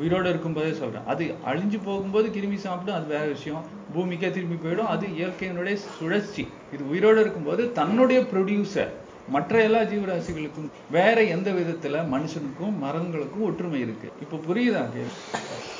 [0.00, 1.06] உயிரோட இருக்கும்போதே சொல்றேன்.
[1.12, 3.62] அது அழிஞ்சு போகும்போது கிருமி சாப்பிடும் அது வேற விஷயம்.
[3.96, 4.92] பூமிக்கே திரும்பி போயிடும்.
[4.94, 6.44] அது இயற்கையினுடைய சுழற்சி.
[6.74, 8.92] இது உயிரோட இருக்கும்போது தன்னுடைய ப்ரொடியூசர்
[9.34, 14.08] மற்ற எல்லா ஜீவராசிகளுக்கும் வேற எந்த விதத்துல மனுஷனுக்கும் மரங்களுக்கும் ஒற்றுமை இருக்கு.
[14.24, 14.82] இப்போ புரியுதா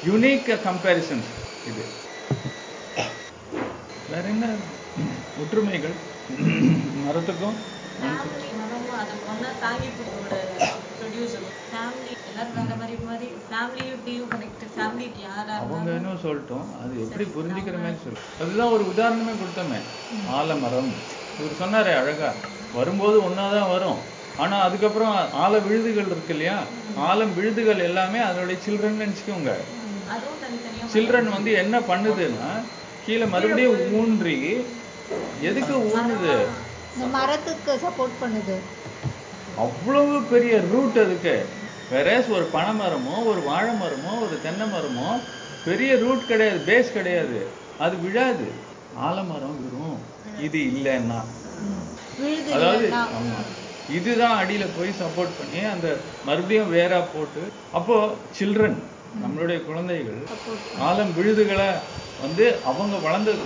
[0.09, 1.31] யுனிக் கம்பேரிசன்ஸ்
[1.71, 1.85] இது.
[4.13, 4.47] வேற என்ன?
[5.43, 5.97] ஒற்றுமைகள்.
[7.07, 7.59] மரத்துக்கும்
[12.37, 16.67] எல்லாரும் வேற மாதிரி மாதிரி ஃபேமிலியும் இப்படியும் கனெக்ட் ஃபேமிலிக்கு யாரா அவங்க என்ன சொல்லட்டும்?
[16.81, 19.79] அது எப்படி புரிஞ்சுக்கிற மாதிரி சொல்லு அதுதான் ஒரு உதாரணமே கொடுத்தோமே.
[20.39, 20.91] ஆலமரம்.
[21.39, 22.31] இவர் சொன்னாரே அழகா.
[22.75, 24.01] வரும்போது ஒன்னாதான் வரும்.
[24.43, 26.59] ஆனா அதுக்கப்புறம் ஆல விழுதுகள் இருக்கு இல்லையா?
[27.09, 29.53] ஆலம் விழுதுகள் எல்லாமே அதனுடைய சில்ட்ரன் நினைச்சுக்கோங்க.
[30.95, 32.51] சில்ட்ரன் வந்து என்ன பண்ணுதுன்னா
[33.07, 34.39] கீழே மறுபடியும் ஊன்றி
[35.51, 36.35] எதுக்கு ஊனுது
[37.19, 38.57] மரத்துக்கு சப்போர்ட் பண்ணுது.
[39.65, 41.37] அவ்வளவு பெரிய ரூட் அதுக்கு.
[41.91, 45.09] வேறேஸ் ஒரு பனை மரமோ ஒரு வாழை மரமோ ஒரு தென்னை மரமோ
[45.67, 47.39] பெரிய ரூட் கிடையாது பேஸ் கிடையாது.
[47.85, 48.47] அது விழாது.
[49.07, 49.99] ஆலமரம் விடும்
[50.47, 51.21] இது இல்லைன்னா.
[52.57, 52.87] அதாவது
[53.97, 55.89] இதுதான் அடியில போய் சப்போர்ட் பண்ணி அந்த
[56.27, 57.43] மறுபடியும் வேரா போட்டு
[57.79, 57.97] அப்போ
[58.39, 58.79] சில்ட்ரன்
[59.23, 60.19] நம்மளுடைய குழந்தைகள்
[60.87, 61.69] ஆலம் விழுதுகளை
[62.25, 63.45] வந்து அவங்க வளர்ந்தது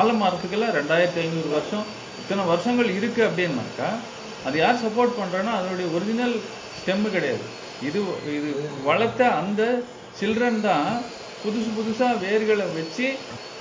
[0.00, 1.86] ஆலமரத்துக்கெல்லாம் ரெண்டாயிரத்தி ஐநூறு வருஷம்
[2.20, 3.88] இத்தனை வருஷங்கள் இருக்கு அப்படின்னாக்கா
[4.46, 6.36] அது யார் சப்போர்ட் பண்றான்னா அதனுடைய ஒரிஜினல்
[6.78, 7.46] ஸ்டெம்மு கிடையாது.
[7.86, 8.00] இது
[8.38, 8.50] இது
[8.88, 9.62] வளர்த்த அந்த
[10.20, 10.88] சில்ட்ரன் தான்
[11.42, 13.06] புதுசு புதுசா வேர்களை வச்சு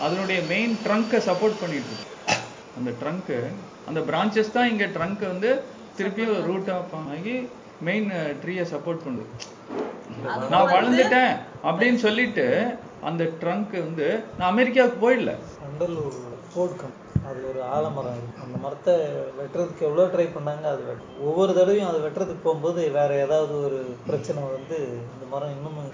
[0.06, 2.14] அதனுடைய மெயின் ட்ரங்கை சப்போர்ட் பண்ணிட்டு இருக்கு.
[2.78, 3.38] அந்த ட்ரங்க்கு
[3.90, 5.52] அந்த பிரான்ச்சஸ் தான் இங்க ட்ரங்க் வந்து
[5.98, 7.36] திருப்பியும் ரூட் ஆஃப் ஆகி
[7.88, 8.10] மெயின்
[8.44, 9.32] ட்ரீயை சப்போர்ட் பண்ணுது.
[10.52, 11.34] நான் வளர்ந்துட்டேன்
[11.70, 12.46] அப்படின்னு சொல்லிட்டு
[13.10, 15.34] அந்த ட்ரங்க் வந்து நான் அமெரிக்காவுக்கு போயிடல.
[17.30, 18.44] அது ஒரு ஆலமரம் இருக்கு.
[18.46, 18.94] அந்த மரத்தை
[19.40, 24.44] வெட்டுறதுக்கு எவ்வளோ ட்ரை பண்ணாங்க அது வெட்ட ஒவ்வொரு தடவையும் அது வெட்டுறதுக்கு போகும்போது வேற ஏதாவது ஒரு பிரச்சனை
[24.58, 24.78] வந்து
[25.14, 25.92] இந்த மரம் இன்னமும்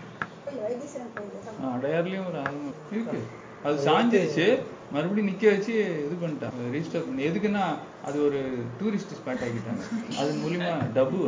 [1.74, 3.20] அடையார்லயும் ஒரு ஆல்மரம் இருக்கு.
[3.66, 4.46] அது சாஞ்சிருச்சு.
[4.94, 5.74] மறுபடியும் நிக்க வச்சு
[6.06, 6.64] இது பண்ணிட்டாங்க.
[6.76, 7.66] ரீஸ்டோர் பண்ணி எதுக்குன்னா
[8.08, 8.40] அது ஒரு
[8.80, 9.84] டூரிஸ்ட் ஸ்பாட் ஆக்கிட்டாங்க.
[10.20, 11.22] அது மூலியமா டபு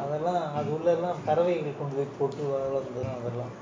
[0.00, 3.54] அதெல்லாம் அது உள்ள எல்லாம் பறவைகள் கொண்டு போய் போட்டு வளர்ந்ததும் அதெல்லாம்.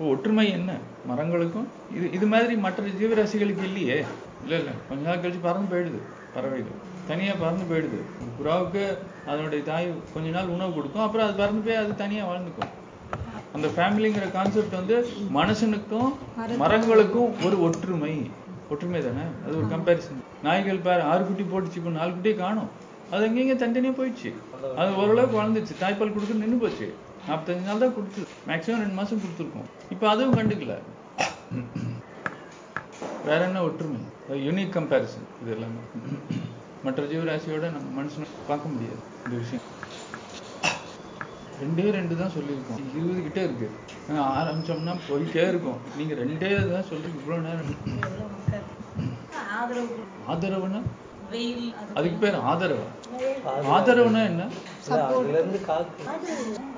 [0.00, 0.70] இப்போ ஒற்றுமை என்ன?
[1.08, 1.66] மரங்களுக்கும்?
[1.96, 3.96] இது இது மாதிரி மற்ற ஜீவராசிகளுக்கு இல்லையே.
[4.44, 4.70] இல்ல இல்ல.
[4.88, 5.98] கொஞ்ச நாள் கழிச்சு பறந்து போயிடுது
[6.34, 6.78] பறவைகள்.
[7.08, 7.98] தனியா பறந்து போயிடுது.
[8.38, 8.82] புறாவுக்கு
[9.26, 12.70] அதனுடைய தாய் கொஞ்ச நாள் உணவு கொடுக்கும் அப்புறம் அது பறந்து போய் அது தனியா வாழ்ந்துக்கும்.
[13.52, 14.96] அந்த ஃபேமிலிங்கிற கான்செப்ட் வந்து
[15.38, 16.10] மனுஷனுக்கும்
[16.64, 18.14] மரங்களுக்கும் ஒரு ஒற்றுமை.
[18.68, 19.26] ஒற்றுமை தானே?
[19.44, 22.70] அது ஒரு கம்பேரிசன் நாய்கள் பாரு ஆறு குட்டி போட்டுச்சு இப்போ நாலு குட்டியை காணும்.
[23.10, 24.32] அது எங்கெங்க தனித்தனியா போயிடுச்சு.
[24.76, 25.80] அது ஓரளவுக்கு வளர்ந்துச்சு.
[25.84, 26.88] தாய்ப்பால் கொடுக்க நின்னு போச்சு.
[27.30, 29.64] நாற்பத்தஞ்சு நாள் தான் கொடுத்து மேக்ஸிமம் ரெண்டு மாசம் கொடுத்துருக்கோம்.
[29.90, 30.78] இப்போ அதுவும் கண்டுக்கல.
[33.24, 33.98] வேற என்ன ஒற்றுமை?
[34.28, 35.78] யூனிக் கம்பேரிசன் இது எல்லாமே.
[36.84, 39.78] மற்ற ஜீவராசியோட நம்ம மனுஷனை பார்க்க முடியாது இந்த விஷயம்.
[41.62, 42.96] ரெண்டே ரெண்டு தான் சொல்லியிருக்கோம்.
[42.96, 43.70] இருபது கிட்ட இருக்கு.
[44.10, 45.76] ஆரம்பிச்சோம்னா போயிட்டே இருக்கும்.
[45.96, 47.14] நீங்க ரெண்டே தான் சொல்றீங்க.
[47.14, 47.74] இவ்வளவு நேரம்.
[49.60, 50.82] ஆதரவு கொடு- ஆதரவுனா?
[51.30, 52.84] வெயில் அது அதுக்கு பேர் ஆதரவா.
[53.48, 54.48] ஆதரவுனா என்ன?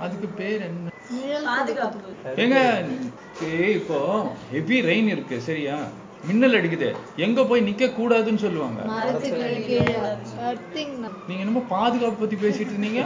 [0.01, 0.89] அதுக்கு பேர் என்ன?
[2.43, 2.59] ஏங்க
[3.49, 3.99] ஏய், இப்போ
[4.53, 5.77] ஹெவி ரெயின் இருக்கு சரியா?
[6.29, 6.89] மின்னல் அடிக்குது.
[7.17, 8.81] எங்க போய் நிக்க கூடாதுன்னு சொல்லுவாங்க.
[11.27, 13.03] நீங்க என்னமோ பாதுகாப்பு பத்தி பேசிட்டு இருந்தீங்க.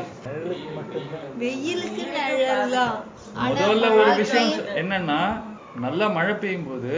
[3.47, 4.51] முதல்ல ஒரு விஷயம்
[4.83, 5.21] என்னன்னா
[5.77, 6.93] நல்லா மழை பெய்யும் போது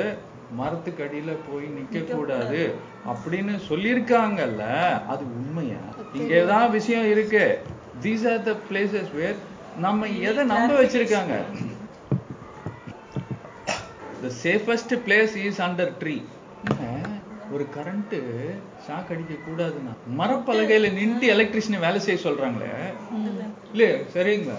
[0.53, 2.61] மரத்துக்கு அடியில போய் நிக்க கூடாது
[3.13, 4.65] அப்படின்னு சொல்லியிருக்காங்கல்ல
[5.13, 5.81] அது உண்மையா?
[6.19, 7.45] இங்கதான் விஷயம் இருக்கு.
[8.05, 9.39] These are the places where
[9.87, 11.35] நம்ம எதை நம்ப வச்சிருக்காங்க?
[14.23, 16.17] the safest place is under tree
[17.57, 18.15] ஒரு கரண்ட்
[18.87, 22.69] ஷாக் அடிக்க கூடாதுன்னா மரப்பலகையில நின்று எலக்ட்ரிஷியனை வேலை செய்ய சொல்றாங்களே?
[23.73, 24.57] இல்லையா சரிங்களா?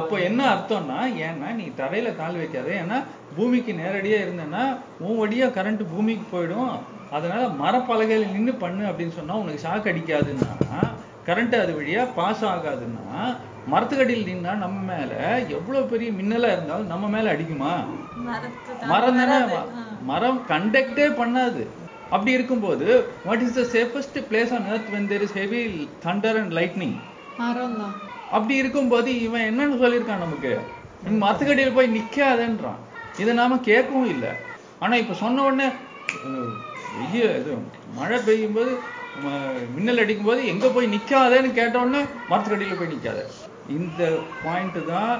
[0.00, 0.98] அப்போ என்ன அர்த்தம்னா
[1.28, 2.68] ஏன்னா நீ தரையில கால் வைக்காத.
[2.82, 2.98] ஏன்னா
[3.36, 4.64] பூமிக்கு நேரடியா இருந்தேன்னா
[5.06, 6.74] உன் வழியா கரண்ட் பூமிக்கு போயிடும்.
[7.16, 10.50] அதனால மரப்பலகையில நின்னு பண்ணு அப்படின்னு சொன்னா உனக்கு ஷாக் அடிக்காதுன்னா
[11.26, 13.18] கரண்ட் அது வழியா பாஸ் ஆகாதுன்னா
[13.72, 15.12] மரத்துக்கடியில் நின்னா நம்ம மேல
[15.56, 17.72] எவ்வளவு பெரிய மின்னலா இருந்தாலும் நம்ம மேல அடிக்குமா?
[18.92, 19.58] மரம் தானே.
[20.02, 21.62] மரம் கண்டக்டே பண்ணாது.
[22.08, 22.86] அப்படி இருக்கும்போது
[23.24, 25.62] what is the safest place on there is heavy
[26.04, 26.94] thunder and lightning?
[27.36, 27.94] மரம் தான்
[28.30, 30.52] அப்படி இருக்கும்போது இவன் என்னன்னு சொல்லியிருக்கான் நமக்கு.
[31.22, 32.80] மரத்துக்கடியில் போய் நிக்காதன்றான்.
[33.16, 34.32] இதை நாம கேட்கவும் இல்லை.
[34.78, 35.68] ஆனா இப்ப சொன்ன உடனே
[36.96, 37.52] வெய்ய இது
[37.94, 38.72] மழை பெய்யும் போது
[39.74, 43.20] மின்னல் அடிக்கும் போது எங்க போய் நிக்காதேன்னு கேட்ட உடனே மரத்துக்கடியில போய் நிக்காத.
[43.78, 44.02] இந்த
[44.44, 45.12] பாயிண்ட் தான்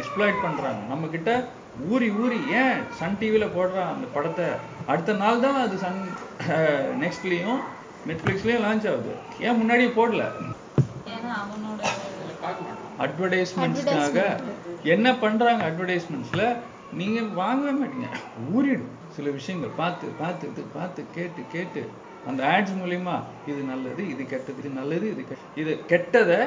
[0.00, 0.80] எக்ஸ்ப்ளாய்ட் பண்றாங்க.
[0.90, 1.32] நம்ம கிட்ட
[1.92, 4.46] ஊறி ஊறி ஏன் சன் டிவில போடுறான் அந்த படத்தை?
[4.90, 6.00] அடுத்த நாள் தான் அது சன்
[7.02, 7.60] நெக்ஸ்ட்லயும்
[8.08, 9.14] நெட்ஃபிளிக்ஸ்லயும் லான்ச் ஆகுது.
[9.46, 10.24] ஏன் முன்னாடியே போடல?
[13.04, 14.24] அட்வர்டைஸ்மெண்ட்ஸ்க்காக
[14.94, 16.44] என்ன பண்றாங்க அட்வர்டைஸ்மெண்ட்ஸ்ல
[17.00, 18.10] நீங்க வாங்கவே மாட்டீங்க.
[18.56, 18.92] ஊறிடும்.
[19.16, 21.82] சில விஷயங்கள் பார்த்து பார்த்து பார்த்து கேட்டு கேட்டு
[22.30, 23.16] அந்த ஆட்ஸ் மூலியமா
[23.50, 25.24] இது நல்லது இது கெட்டது இது நல்லது இது
[25.62, 26.40] இது கெட்டதை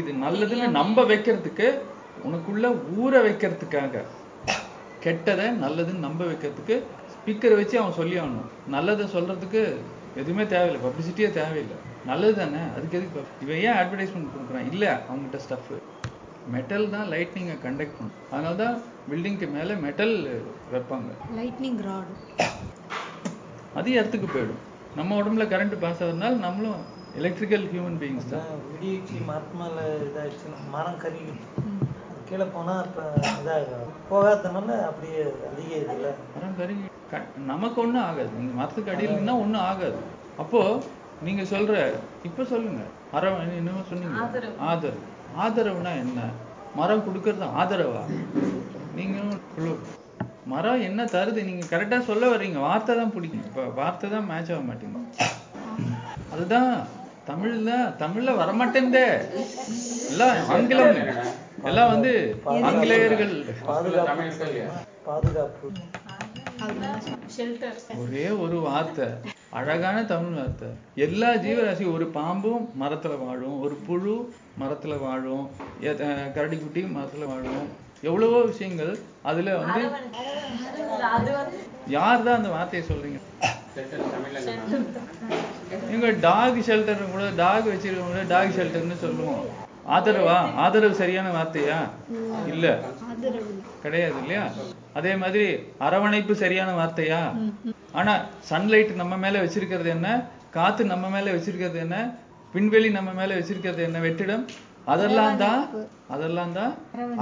[0.00, 1.68] இது நல்லதுன்னு நம்ப வைக்கிறதுக்கு
[2.28, 2.66] உனக்குள்ள
[3.00, 4.04] ஊற வைக்கிறதுக்காக
[5.04, 6.76] கெட்டதை நல்லதுன்னு நம்ப வைக்கிறதுக்கு
[7.12, 9.62] ஸ்பீக்கரை வச்சு அவன் சொல்லி ஆகணும் நல்லதை சொல்றதுக்கு
[10.20, 11.76] எதுவுமே தேவையில்லை பப்ளிசிட்டியே தேவையில்லை.
[12.08, 12.60] நல்லது தானே?
[12.76, 14.68] அதுக்கு எதுக்கு இவன் ஏன் அட்வர்டைஸ்மெண்ட் கொடுக்குறான்?
[14.72, 15.72] இல்லை அவங்ககிட்ட ஸ்டஃப்
[16.54, 18.16] மெட்டல் தான் லைட்னிங்கை கண்டக்ட் பண்ணும்.
[18.30, 18.76] அதனால தான்
[19.10, 20.14] பில்டிங்க்கு மேலே மெட்டல்
[20.72, 21.10] வைப்பாங்க.
[21.38, 22.14] லைட்னிங் ராடு
[23.78, 24.62] அது இடத்துக்கு போயிடும்.
[24.96, 28.40] நம்ம உடம்புல கரண்ட் பாஸ் ஆகுறதுனால நம்மளும் எலக்ட்ரிக்கல் ஹியூமன் பீயிங்ஸ் தான்.
[28.72, 31.32] விடியச்சி மரத்து மேல இதாச்சுன்னா மரம் கருகி.
[32.28, 38.28] கீழே போனா இப்ப இதாகும் போகாதனால அப்படியே அதிக இதுல மரம் கருகி க- நமக்கு ஒண்ணும் ஆகாது.
[38.38, 39.96] நீங்க மரத்துக்கு அடியில் ஒண்ணும் ஆகாது.
[40.38, 40.80] அப்போ
[41.22, 41.92] நீங்க சொல்ற
[42.24, 42.82] இப்ப சொல்லுங்க.
[43.12, 44.52] மரம் என்னமோ சொன்னீங்க ஆதரவு.
[44.58, 45.00] ஆதரவு.
[45.38, 46.20] ஆதரவுனா என்ன?
[46.76, 48.02] மரம் கொடுக்கறது ஆதரவா?
[48.94, 49.18] நீங்க
[49.58, 49.78] சொல்லு-
[50.52, 51.40] மரம் என்ன தருது?
[51.48, 52.58] நீங்க கரெக்டா சொல்ல வர்றீங்க.
[52.66, 53.44] வார்த்தை தான் பிடிக்கும்.
[53.48, 55.26] இப்ப வார்த்தை தான் மேட்ச் ஆக மாட்டேங்குது.
[56.34, 56.70] அதுதான்
[57.30, 57.70] தமிழ்ல
[58.02, 59.06] தமிழ்ல வரமாட்டேந்தே.
[60.10, 61.00] எல்லாம் ஆங்கிலம்.
[61.68, 62.12] எல்லாம் வந்து
[62.68, 63.34] ஆங்கிலேயர்கள்.
[65.08, 65.68] பாதுகாப்பு
[68.02, 69.06] ஒரே ஒரு வார்த்தை.
[69.58, 70.68] அழகான தமிழ் வார்த்தை.
[71.06, 74.16] எல்லா ஜீவராசி ஒரு பாம்பும் மரத்துல வாழும் ஒரு புழு
[74.62, 75.44] மரத்துல வாழும்
[75.82, 77.68] கரடி அஹ் கரடிக்குட்டி மரத்துல வாழும்.
[78.02, 79.80] எவ்வளவோ விஷயங்கள் அதுல வந்து
[81.90, 83.18] யார் தான் அந்த வார்த்தையை சொல்றீங்க?
[85.90, 89.42] இவங்க டாக் ஷெல்டர் கூட டாக் வச்சிருக்கவங்க டாக் ஷெல்டர்னு சொல்லுவோம்.
[89.86, 90.36] ஆதரவா?
[90.54, 91.78] ஆதரவு சரியான வார்த்தையா?
[92.46, 92.66] இல்ல.
[93.82, 94.44] கிடையாது இல்லையா?
[94.94, 95.46] அதே மாதிரி
[95.78, 97.20] அரவணைப்பு சரியான வார்த்தையா?
[97.92, 98.14] ஆனா
[98.50, 100.08] சன்லைட் நம்ம மேல வச்சிருக்கிறது என்ன?
[100.50, 101.96] காத்து நம்ம மேல வச்சிருக்கிறது என்ன?
[102.54, 103.98] விண்வெளி நம்ம மேல வச்சிருக்கிறது என்ன?
[104.00, 104.44] வெற்றிடம்?
[104.92, 105.62] அதெல்லாம் தான்
[106.14, 106.72] அதெல்லாம் தான்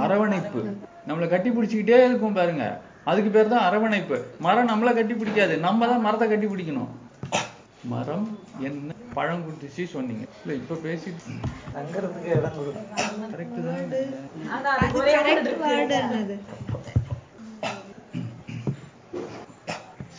[0.03, 0.59] அரவணைப்பு.
[1.07, 2.65] நம்மளை கட்டி பிடிச்சிக்கிட்டே இருக்கும் பாருங்க.
[3.11, 4.17] அதுக்கு பேர் தான் அரவணைப்பு.
[4.45, 5.55] மரம் நம்மளை கட்டி பிடிக்காது.
[5.67, 6.91] நம்ம தான் மரத்தை கட்டி பிடிக்கணும்.
[7.93, 8.25] மரம்
[8.67, 8.93] என்ன?
[9.17, 10.23] பழம் கொடுத்துச்சு சொன்னீங்க.
[10.43, 11.33] இல்ல இப்ப பேசிட்டு
[11.75, 13.91] தங்கறதுக்கு இடம் கொடுக்கும் கரெக்ட் தான்.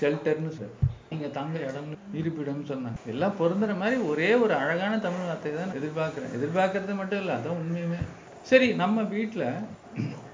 [0.01, 0.75] ஷெல்டர்னு சார்
[1.19, 6.35] நீங்க தங்க இடம் இருப்பிடம் சொன்னாங்க எல்லாம் பொருந்துற மாதிரி ஒரே ஒரு அழகான தமிழ் வார்த்தை தான் எதிர்பார்க்கிறேன்.
[6.37, 7.99] எதிர்பார்க்கறது மட்டும் இல்லை அதான் உண்மையுமே.
[8.43, 9.45] சரி நம்ம வீட்டுல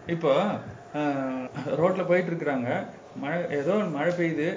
[0.06, 0.32] இப்போ
[0.94, 2.68] ஆஹ், ரோட்ல போயிட்டு இருக்கிறாங்க.
[3.16, 4.48] மழை ஏதோ மழை பெய்யுது.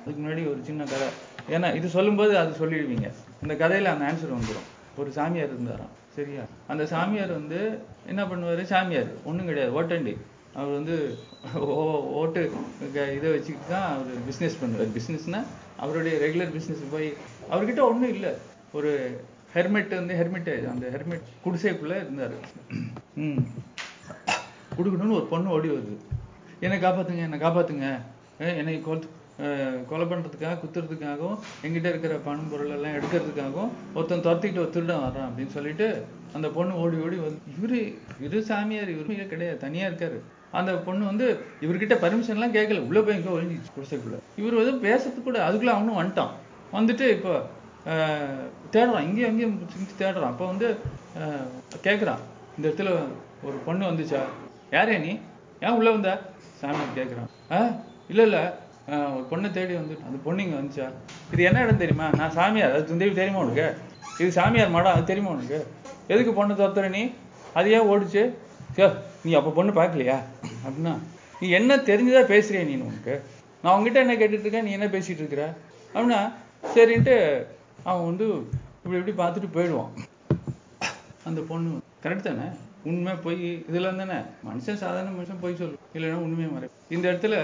[0.00, 1.08] அதுக்கு முன்னாடி ஒரு சின்ன கதை.
[1.50, 3.08] ஏன்னா இது சொல்லும்போது அது சொல்லிடுவீங்க.
[3.42, 5.92] இந்த கதையில அந்த ஆன்சர் வந்துடும் ஒரு சாமியார் இருந்தாராம்.
[6.14, 6.44] சரியா?
[6.66, 7.58] அந்த சாமியார் வந்து
[8.06, 8.62] என்ன பண்ணுவாரு?
[8.62, 9.82] சாமியார் ஒண்ணும் கிடையாது.
[9.82, 10.14] ஓட்டண்டி.
[10.56, 10.96] அவர் வந்து
[11.54, 12.42] ஓ- ஓட்டு
[12.94, 15.40] க- இதை வச்சுக்கிட்டு தான் அவர் பிஸ்னஸ் பண்ணுவார் பிஸ்னஸ்னா
[15.76, 17.08] அவருடைய ரெகுலர் பிஸ்னஸ் போய்
[17.50, 18.32] அவர்கிட்ட ஒன்றும் இல்லை.
[18.72, 18.92] ஒரு
[19.54, 22.36] ஹெர்மெட் வந்து ஹெர்மெட் அந்த ஹெர்மெட் குடிசைக்குள்ள இருந்தாரு.
[23.14, 23.42] ம்.
[24.78, 25.94] கொடுக்கணும்னு ஒரு பொண்ணு ஓடி வருது.
[26.60, 27.86] என்னை காப்பாத்துங்க என்னை காப்பாத்துங்க.
[28.56, 29.06] என்னை கொல்
[29.88, 35.46] கொலை பண்றதுக்காக குத்துறதுக்காகவும் என்கிட்ட இருக்கிற பணம் பொருள் எல்லாம் எடுக்கிறதுக்காகவும் ஒருத்தன் துரத்திட்டு ஒரு திருடன் வர்றான் அப்படின்னு
[35.46, 35.86] சொல்லிட்டு
[36.36, 37.78] அந்த பொண்ணு ஓடி ஓடி வந்து இவரு
[38.24, 40.18] இவரு சாமியார் இவருமே கிடையாது தனியா இருக்காரு.
[40.58, 41.26] அந்த பொண்ணு வந்து
[41.64, 44.18] இவர்கிட்ட பர்மிஷன் எல்லாம் கேட்கல உள்ள போய் எங்க ஒழிஞ்சிச்சு குடிசைக்குள்ள.
[44.40, 46.32] இவர் வந்து பேசுறதுக்கு கூட அதுக்குள்ள அவனும் வந்துட்டான்.
[46.78, 47.32] வந்துட்டு இப்போ
[48.74, 49.06] தேடுறான்.
[49.08, 50.32] இங்கேயும் அங்கேயும் சுத்தி தேடுறான்.
[50.34, 50.68] அப்போ வந்து
[51.86, 52.22] கேட்குறான்
[52.56, 52.92] இந்த இடத்துல
[53.48, 54.20] ஒரு பொண்ணு வந்துச்சா?
[54.76, 55.12] யாரே நீ?
[55.64, 56.10] ஏன் உள்ள வந்த?
[56.60, 57.58] சாமி கேட்குறான் ஆ
[58.12, 58.38] இல்ல இல்ல.
[59.16, 60.86] ஒரு பொண்ணை தேடி வந்து அந்த பொண்ணு இங்க வந்துச்சா?
[61.32, 62.06] இது என்ன இடம் தெரியுமா?
[62.20, 62.74] நான் சாமியார்.
[62.76, 63.66] அது தெரியும் தெரியுமா உனக்கு?
[64.20, 65.58] இது சாமியார் மடம் அது தெரியுமா உனக்கு?
[66.08, 67.02] எதுக்கு பொண்ணு துரத்துற நீ?
[67.54, 68.22] அது ஏன் ஓடுச்சு?
[68.76, 68.84] சே
[69.24, 70.16] நீ அப்ப பொண்ணு பார்க்கலையா?
[70.66, 70.92] அப்படின்னா
[71.40, 73.14] நீ என்ன தெரிஞ்சுதான் பேசுறியா நீ உனக்கு?
[73.62, 75.54] நான் உங்ககிட்ட என்ன கேட்டுட்டு இருக்கேன் நீ என்ன பேசிட்டு இருக்கிற
[75.94, 76.20] அப்படின்னா
[76.74, 77.16] சரின்ட்டு
[77.82, 78.26] அவன் வந்து
[78.84, 79.92] இப்படி இப்படி பார்த்துட்டு போயிடுவான்.
[81.24, 81.70] அந்த பொண்ணு
[82.02, 82.46] கரெக்ட் தானே?
[82.84, 84.18] உண்மை பொய் இதெல்லாம் தானே?
[84.48, 86.68] மனுஷன் சாதாரண மனுஷன் பொய் சொல்லு இல்லைன்னா உண்மையை மறை.
[86.88, 87.36] இந்த இடத்துல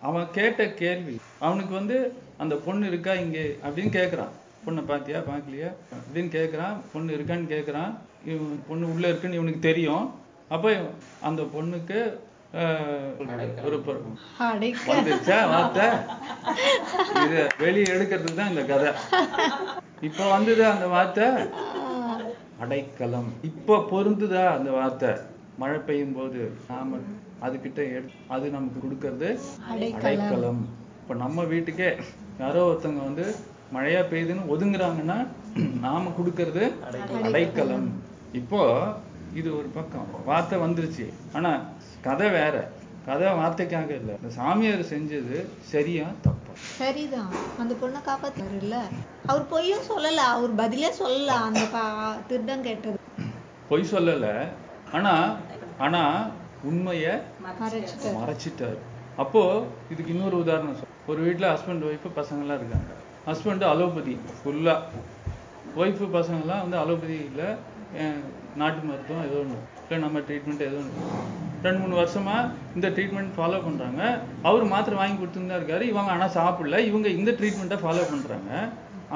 [0.00, 1.96] அவன் கேட்ட கேள்வி அவனுக்கு வந்து
[2.38, 4.32] அந்த பொண்ணு இருக்கா இங்கே அப்படின்னு கேட்குறான்
[4.64, 5.20] பொண்ணை பார்த்தியா?
[5.30, 5.70] பார்க்கலையா?
[5.96, 7.92] அப்படின்னு கேட்குறான் பொண்ணு இருக்கான்னு கேட்குறான்
[8.30, 10.04] இவன் பொண்ணு உள்ள இருக்குன்னு இவனுக்கு தெரியும்.
[10.54, 10.70] அப்போ
[11.28, 11.98] அந்த பொண்ணுக்கு
[13.66, 13.76] ஒரு
[14.88, 15.36] வந்துருச்சா?
[15.52, 15.86] வார்த்தை?
[17.22, 18.90] இத வெளியே எடுக்கிறதுக்கு தான் இந்த கதை.
[20.08, 21.26] இப்போ வந்தது அந்த வார்த்தை?
[22.64, 23.30] அடைக்கலம்.
[23.50, 25.12] இப்போ பொருந்துதா அந்த வார்த்தை?
[25.62, 26.98] மழை பெய்யும் போது நாம
[27.46, 27.80] அதுகிட்ட
[28.34, 29.30] அது நமக்கு கொடுக்கறது
[29.72, 30.62] அடைக்கலம்.
[31.00, 31.90] இப்போ நம்ம வீட்டுக்கே
[32.42, 33.26] யாரோ ஒருத்தவங்க வந்து
[33.74, 35.26] மழையா பெய்யுதுன்னு ஒதுங்குறாங்கன்னா
[35.80, 36.72] நாம கொடுக்கறது
[37.24, 37.88] அடைக்கலம்.
[38.32, 38.60] இப்போ
[39.34, 40.06] இது ஒரு பக்கம்.
[40.24, 41.06] வார்த்தை வந்துருச்சு.
[41.32, 41.50] ஆனா
[42.00, 42.70] கதை வேற.
[43.06, 44.14] கதை வார்த்தைக்காக இல்லை.
[44.22, 46.52] இந்த சாமியார் செஞ்சது சரியா தப்பா?
[46.54, 47.32] சரிதான்.
[47.58, 48.82] அந்த பொண்ணை காப்பாத்தாரு இல்ல
[49.26, 50.22] அவர் பொய்யும் சொல்லல.
[50.34, 51.26] அவர் பதிலே சொல்லல.
[51.26, 51.60] அந்த
[52.28, 52.98] திருடன் கேட்டது.
[53.68, 54.48] பொய் சொல்லல.
[54.92, 55.36] ஆனா
[55.78, 56.02] ஆனா
[56.70, 57.20] உண்மைய
[58.04, 58.78] மறைச்சிட்டாரு.
[59.16, 61.00] அப்போ இதுக்கு இன்னொரு உதாரணம் சொல்றேன்.
[61.06, 62.92] ஒரு வீட்ல ஹஸ்பண்ட் ஒய்ஃப் பசங்க எல்லாம் இருக்காங்க.
[63.26, 65.00] ஹஸ்பண்டு அலோபதி ஃபுல்லாக
[65.80, 67.16] ஒய்ஃபு பசங்கெல்லாம் வந்து அலோபதி
[68.60, 71.04] நாட்டு மருத்துவம் ஏதோ ஒன்று இல்லை நம்ம ட்ரீட்மெண்ட் ஏதோ ஒன்று
[71.66, 74.00] ரெண்டு மூணு வருஷமாக இந்த ட்ரீட்மெண்ட் ஃபாலோ பண்ணுறாங்க
[74.48, 75.84] அவர் மாத்திரை வாங்கி கொடுத்துருந்தா இருக்காரு.
[75.92, 76.78] இவங்க ஆனால் சாப்பிடல.
[76.88, 78.50] இவங்க இந்த ட்ரீட்மெண்ட்டை ஃபாலோ பண்ணுறாங்க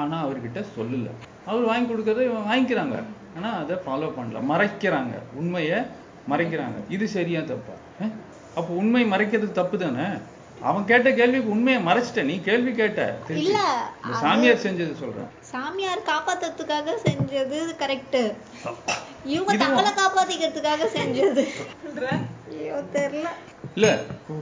[0.01, 1.09] ஆனால் அவர்கிட்ட சொல்லல.
[1.49, 2.97] அவர் வாங்கி கொடுக்கறத இவங்க வாங்கிக்கிறாங்க.
[3.37, 4.45] ஆனால் அதை ஃபாலோ பண்ணல.
[4.53, 5.13] மறைக்கிறாங்க.
[5.41, 5.79] உண்மையை
[6.33, 6.79] மறைக்கிறாங்க.
[6.97, 7.75] இது சரியா தப்பா?
[8.57, 10.07] அப்போ உண்மை மறைக்கிறது தப்பு தானே?
[10.61, 12.23] அவன் கேட்ட கேள்விக்கு உண்மையை மறைச்சிட்ட.
[12.23, 13.17] நீ கேள்வி கேட்ட.
[13.29, 15.27] இல்ல, சாமியார் செஞ்சது சொல்றேன்.
[15.39, 18.33] சாமியார் காப்பாத்துறதுக்காக செஞ்சது கரெக்ட்
[19.25, 19.65] இவங்க.
[19.65, 21.47] தங்களை காப்பாத்திக்கிறதுக்காக செஞ்சது.
[22.93, 23.27] தெரியல.
[23.75, 23.99] இல்ல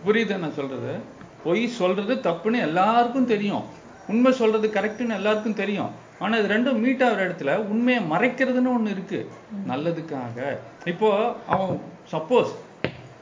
[0.07, 0.99] புரியுது நான் சொல்றது?
[1.43, 3.63] பொய் சொல்றது தப்புன்னு எல்லாருக்கும் தெரியும்.
[4.07, 5.91] உண்மை சொல்றது கரெக்ட்னு எல்லாருக்கும் தெரியும்.
[6.19, 9.29] ஆனா இது ரெண்டும் மீட் ஆகிற இடத்துல உண்மையை மறைக்கிறதுன்னு ஒண்ணு இருக்கு.
[9.67, 10.57] நல்லதுக்காக.
[10.85, 12.51] இப்போ அவன் சப்போஸ்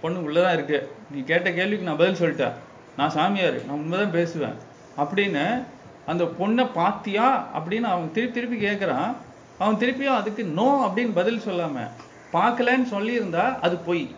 [0.01, 0.95] பொண்ணு உள்ளதான் இருக்கு.
[1.11, 2.53] நீ கேட்ட கேள்விக்கு நான் பதில் சொல்லிட்டேன்.
[2.97, 4.53] நான் சாமியார் நான் உண்மைதான் பேசுவேன்.
[4.97, 5.63] அப்படின்னு
[6.05, 9.15] அந்த பொண்ணை பாத்தியா அப்படின்னு அவன் திருப்பி திருப்பி கேட்குறான்
[9.57, 11.87] அவன் திருப்பியும் அதுக்கு நோ அப்படின்னு பதில் சொல்லாம
[12.33, 14.15] பார்க்கலன்னு சொல்லியிருந்தா அது பொய்.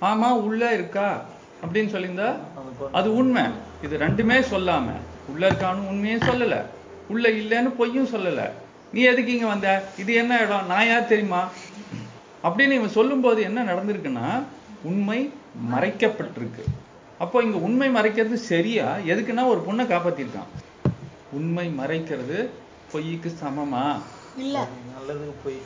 [0.00, 1.22] ஆமா உள்ள இருக்கா
[1.66, 2.34] அப்படின்னு சொல்லியிருந்தா
[2.92, 3.42] அது உண்மை.
[3.82, 4.84] இது ரெண்டுமே சொல்லாம.
[5.28, 6.62] உள்ள இருக்கான்னு உண்மையும் சொல்லல.
[7.08, 8.50] உள்ள இல்லைன்னு பொய்யும் சொல்லல.
[8.92, 9.84] நீ எதுக்கு இங்க வந்த?
[9.98, 10.66] இது என்ன இடம்?
[10.66, 11.48] நான் யார் தெரியுமா?
[12.44, 14.42] அப்படின்னு இவன் சொல்லும்போது என்ன நடந்திருக்குன்னா
[14.82, 15.32] உண்மை
[15.72, 16.64] மறைக்கப்பட்டிருக்கு.
[17.18, 18.96] அப்போ இங்க உண்மை மறைக்கிறது சரியா?
[18.96, 20.50] எதுக்குன்னா ஒரு பொண்ணை காப்பாத்திருக்கான்.
[21.32, 22.48] உண்மை மறைக்கிறது
[22.92, 23.98] பொய்க்கு சமமா?
[24.36, 24.66] இல்ல.
[24.94, 25.58] நல்லதுக்கு போய்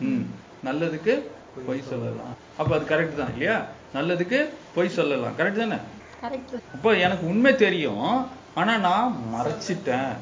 [0.00, 0.26] ம்
[0.64, 1.22] நல்லதுக்கு
[1.66, 2.34] பொய் சொல்லலாம்.
[2.56, 3.66] அப்ப அது கரெக்ட் தான் இல்லையா?
[3.94, 5.36] நல்லதுக்கு பொய் சொல்லலாம்.
[5.38, 5.76] கரெக்ட் தானே?
[6.22, 10.12] கரெக்ட் அப்போ எனக்கு உண்மை தெரியும் ஆனா நான் மறைச்சிட்டேன்.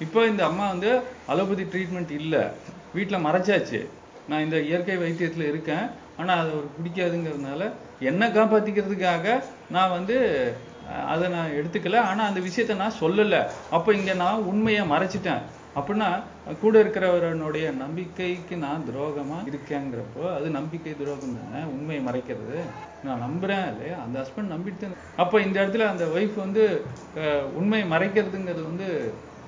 [0.00, 2.54] இப்போ இந்த அம்மா வந்து அலோபதி ட்ரீட்மெண்ட் இல்ல.
[2.94, 3.86] வீட்ல மறைச்சாச்சு.
[4.28, 5.90] நான் இந்த இயற்கை வைத்தியத்துல இருக்கேன்.
[6.20, 7.70] ஆனால் அது அவருக்கு பிடிக்காதுங்கிறதுனால
[8.10, 9.38] என்னை காப்பாற்றிக்கிறதுக்காக
[9.76, 10.16] நான் வந்து
[11.12, 11.98] அதை நான் எடுத்துக்கல.
[12.10, 13.40] ஆனால் அந்த விஷயத்த நான் சொல்லலை.
[13.76, 15.42] அப்போ இங்கே நான் உண்மையை மறைச்சிட்டேன்.
[15.78, 16.08] அப்படின்னா
[16.62, 21.60] கூட இருக்கிறவரனுடைய நம்பிக்கைக்கு நான் துரோகமாக இருக்கேங்கிறப்போ அது நம்பிக்கை துரோகம் தானே?
[21.74, 22.56] உண்மையை மறைக்கிறது.
[23.06, 23.96] நான் நம்புறேன் இல்லையா?
[24.04, 24.88] அந்த ஹஸ்பண்ட் நம்பிட்டு
[25.22, 26.64] அப்போ இந்த இடத்துல அந்த ஒய்ஃப் வந்து
[27.60, 28.88] உண்மையை மறைக்கிறதுங்கிறது வந்து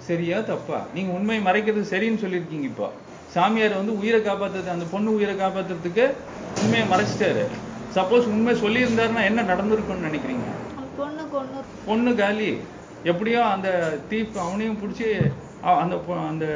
[0.08, 0.78] சரியா தப்பா?
[0.94, 2.88] நீங்க உண்மையை மறைக்கிறது சரின்னு சொல்லியிருக்கீங்க இப்போ.
[3.34, 6.04] சாமியார் வந்து உயிரை காப்பாத்துறது அந்த பொண்ணு உயிரை காப்பாத்துறதுக்கு
[6.62, 7.44] உண்மையை மறைச்சிட்டாரு.
[7.96, 10.48] சப்போஸ் உண்மை சொல்லியிருந்தாருன்னா என்ன நடந்திருக்கும்னு நினைக்கிறீங்க?
[11.90, 12.50] பொண்ணு காலி.
[13.10, 13.68] எப்படியோ அந்த
[14.10, 15.06] தீப் அவனையும் பிடிச்சி
[15.82, 15.94] அந்த
[16.30, 16.46] அந்த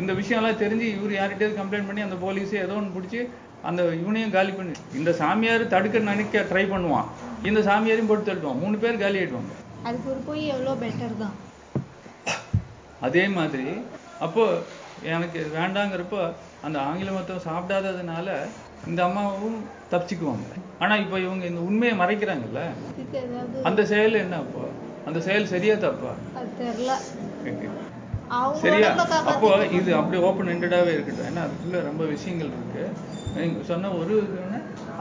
[0.00, 3.20] இந்த விஷயம்லாம் தெரிஞ்சு இவர் யார்கிட்டயாவது கம்ப்ளைண்ட் பண்ணி அந்த போலீஸ் ஏதோ ஒன்று பிடிச்சி
[3.68, 7.08] அந்த இவனையும் காலி பண்ணி இந்த சாமியார் தடுக்க நினைக்க ட்ரை பண்ணுவான்.
[7.48, 8.60] இந்த சாமியாரையும் போட்டு தள்ளுவான்.
[8.62, 9.54] மூணு பேர் காலி ஆயிடுவாங்க.
[9.88, 11.36] அதுக்கு ஒரு போய் எவ்வளோ பெட்டர் தான்.
[13.06, 13.68] அதே மாதிரி
[14.26, 14.44] அப்போ
[15.02, 16.32] எனக்கு வேண்டாங்கிறப்போ
[16.66, 18.28] அந்த ஆங்கில மருத்துவம் சாப்பிடாததுனால
[18.86, 19.58] இந்த அம்மாவும்
[19.92, 20.50] தப்பிச்சுக்குவாங்க.
[20.78, 22.60] ஆனா இப்போ இவங்க இந்த உண்மையை மறைக்கிறாங்கல்ல?
[23.62, 24.62] அந்த செயல் என்ன அப்போ?
[25.06, 26.12] அந்த செயல் சரியா தப்பா?
[28.62, 28.90] சரியா?
[29.32, 31.28] அப்போ இது அப்படியே ஓப்பன் எண்டடாவே இருக்கட்டும்.
[31.30, 32.84] ஏன்னா அதுக்குள்ள ரொம்ப விஷயங்கள் இருக்கு.
[33.36, 34.16] நீங்க சொன்ன ஒரு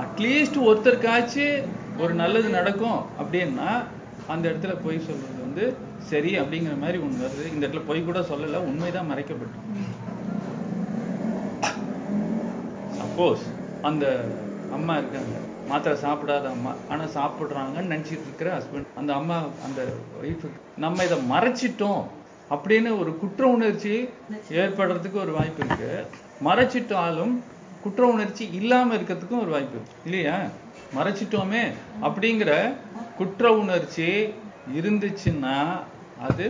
[0.03, 1.45] அட்லீஸ்ட் ஒருத்தருக்காச்சு
[1.97, 3.69] ஒரு நல்லது நடக்கும் அப்படின்னா
[4.27, 5.65] அந்த இடத்துல பொய் சொல்றது வந்து
[6.09, 7.53] சரி அப்படிங்கிற மாதிரி ஒண்ணு வருது.
[7.53, 9.57] இந்த இடத்துல பொய் கூட சொல்லல உண்மைதான் மறைக்கப்பட்டு
[12.97, 13.43] சப்போஸ்
[13.81, 14.05] அந்த
[14.71, 15.35] அம்மா இருக்காங்க.
[15.67, 16.71] மாத்திரை சாப்பிடாத அம்மா.
[16.89, 19.81] ஆனா சாப்பிடுறாங்கன்னு நினைச்சிட்டு இருக்கிற ஹஸ்பண்ட் அந்த அம்மா அந்த
[20.23, 22.03] ஒய்ஃபுக்கு நம்ம இதை மறைச்சிட்டோம்
[22.49, 24.09] அப்படின்னு ஒரு குற்ற உணர்ச்சி
[24.49, 25.91] ஏற்படுறதுக்கு ஒரு வாய்ப்பு இருக்கு.
[26.45, 27.33] மறைச்சிட்டாலும்
[27.83, 29.95] குற்ற உணர்ச்சி இல்லாம இருக்கிறதுக்கும் ஒரு வாய்ப்பு இருக்கு.
[30.05, 30.37] இல்லையா?
[30.95, 31.63] மறைச்சிட்டோமே
[32.01, 32.73] அப்படிங்கிற
[33.17, 34.33] குற்ற உணர்ச்சி
[34.75, 35.55] இருந்துச்சுன்னா
[36.27, 36.45] அது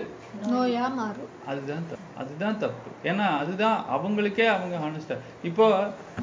[0.51, 1.29] நோயா மாறும்.
[1.51, 2.89] அதுதான் தப்பு அதுதான் தப்பு.
[3.09, 5.15] ஏன்னா அதுதான் அவங்களுக்கே அவங்க ஹானஸ்டா
[5.49, 5.65] இப்போ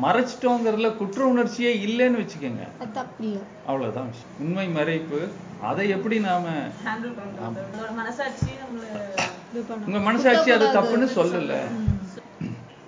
[0.05, 2.65] மறைச்சிட்டோங்கிறதுல குற்ற உணர்ச்சியே இல்லைன்னு வச்சுக்கோங்க.
[2.81, 3.43] அது தப்பு இல்லை.
[3.67, 4.33] அவ்வளவுதான் விஷயம்.
[4.45, 5.21] உண்மை மறைப்பு
[5.71, 6.47] அதை எப்படி நாம
[9.87, 10.67] உங்க மனசாட்சி அது.
[10.79, 11.55] தப்புன்னு சொல்லல.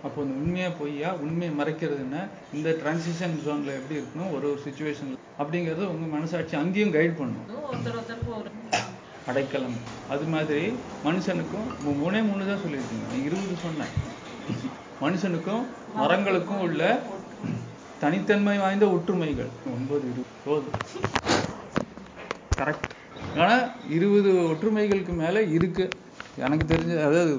[0.07, 2.21] அப்போ இந்த உண்மையா பொய்யா உண்மையை மறைக்கிறதுன்னா
[2.57, 4.31] இந்த டிரான்சிஷன் ஜோன்ல எப்படி இருக்கணும்?
[4.37, 8.51] ஒரு ஒரு சுச்சுவேஷன்ல அப்படிங்கறது உங்க மனசாட்சி அங்கேயும் கைட் பண்ணும் ஒருத்தர் ஒருத்தருக்கு ஒரு
[9.31, 9.79] அடைக்கலம்.
[10.12, 10.64] அது மாதிரி
[11.07, 11.68] மனுஷனுக்கும்
[12.03, 13.07] மூணே மூணு தான் சொல்லியிருக்கீங்க.
[13.11, 13.95] நான் இருபது சொன்னேன்.
[15.05, 15.64] மனுஷனுக்கும்
[16.01, 16.83] மரங்களுக்கும் உள்ள
[18.03, 19.51] தனித்தன்மை வாய்ந்த ஒற்றுமைகள்.
[19.74, 20.79] ஒன்பது இருபது போதும்.
[22.61, 22.89] கரெக்ட்
[23.41, 23.57] ஆனா
[23.97, 25.85] இருபது ஒற்றுமைகளுக்கு மேல இருக்கு.
[26.45, 27.35] எனக்கு தெரிஞ்ச அதாவது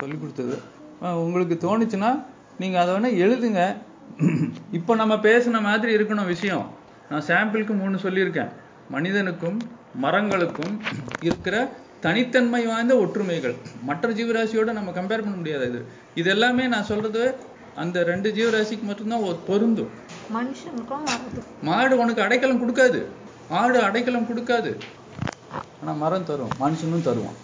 [0.00, 0.56] சொல்லி கொடுத்தது.
[1.24, 2.10] உங்களுக்கு தோணுச்சுன்னா
[2.62, 3.60] நீங்க அதை வேணா எழுதுங்க.
[4.78, 6.66] இப்போ நம்ம பேசின மாதிரி இருக்கணும் விஷயம்.
[7.10, 8.50] நான் சாம்பிளுக்கு மூணு சொல்லியிருக்கேன்.
[8.94, 9.58] மனிதனுக்கும்
[10.00, 10.74] மரங்களுக்கும்
[11.20, 11.56] இருக்கிற
[12.00, 13.54] தனித்தன்மை வாய்ந்த ஒற்றுமைகள்.
[13.82, 15.84] மற்ற ஜீவராசியோட நம்ம கம்பேர் பண்ண முடியாது இது.
[16.14, 17.34] இது எல்லாமே நான் சொல்றது
[17.76, 19.90] அந்த ரெண்டு ஜீவராசிக்கு மட்டும்தான் பொருந்தும்.
[21.62, 23.00] மாடு உனக்கு அடைக்கலம் கொடுக்காது.
[23.48, 24.72] ஆடு அடைக்கலம் கொடுக்காது.
[25.80, 27.38] ஆனா மரம் தரும் மனுஷனும் தருவான்.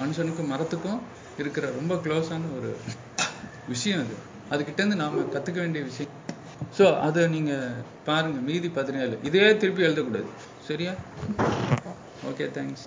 [0.00, 1.00] மனுஷனுக்கும் மரத்துக்கும்
[1.38, 2.76] இருக்கிற ரொம்ப க்ளோஸான ஒரு
[3.68, 4.16] விஷயம் அது
[4.50, 6.16] அதுகிட்ட இருந்து நாம கத்துக்க வேண்டிய விஷயம்
[6.76, 7.52] ஸோ அதை நீங்க
[8.06, 9.14] பாருங்க மீதி பதினேழு.
[9.22, 10.28] இதே திருப்பி எழுதக்கூடாது.
[10.68, 10.92] சரியா?
[12.30, 12.86] Okay thanks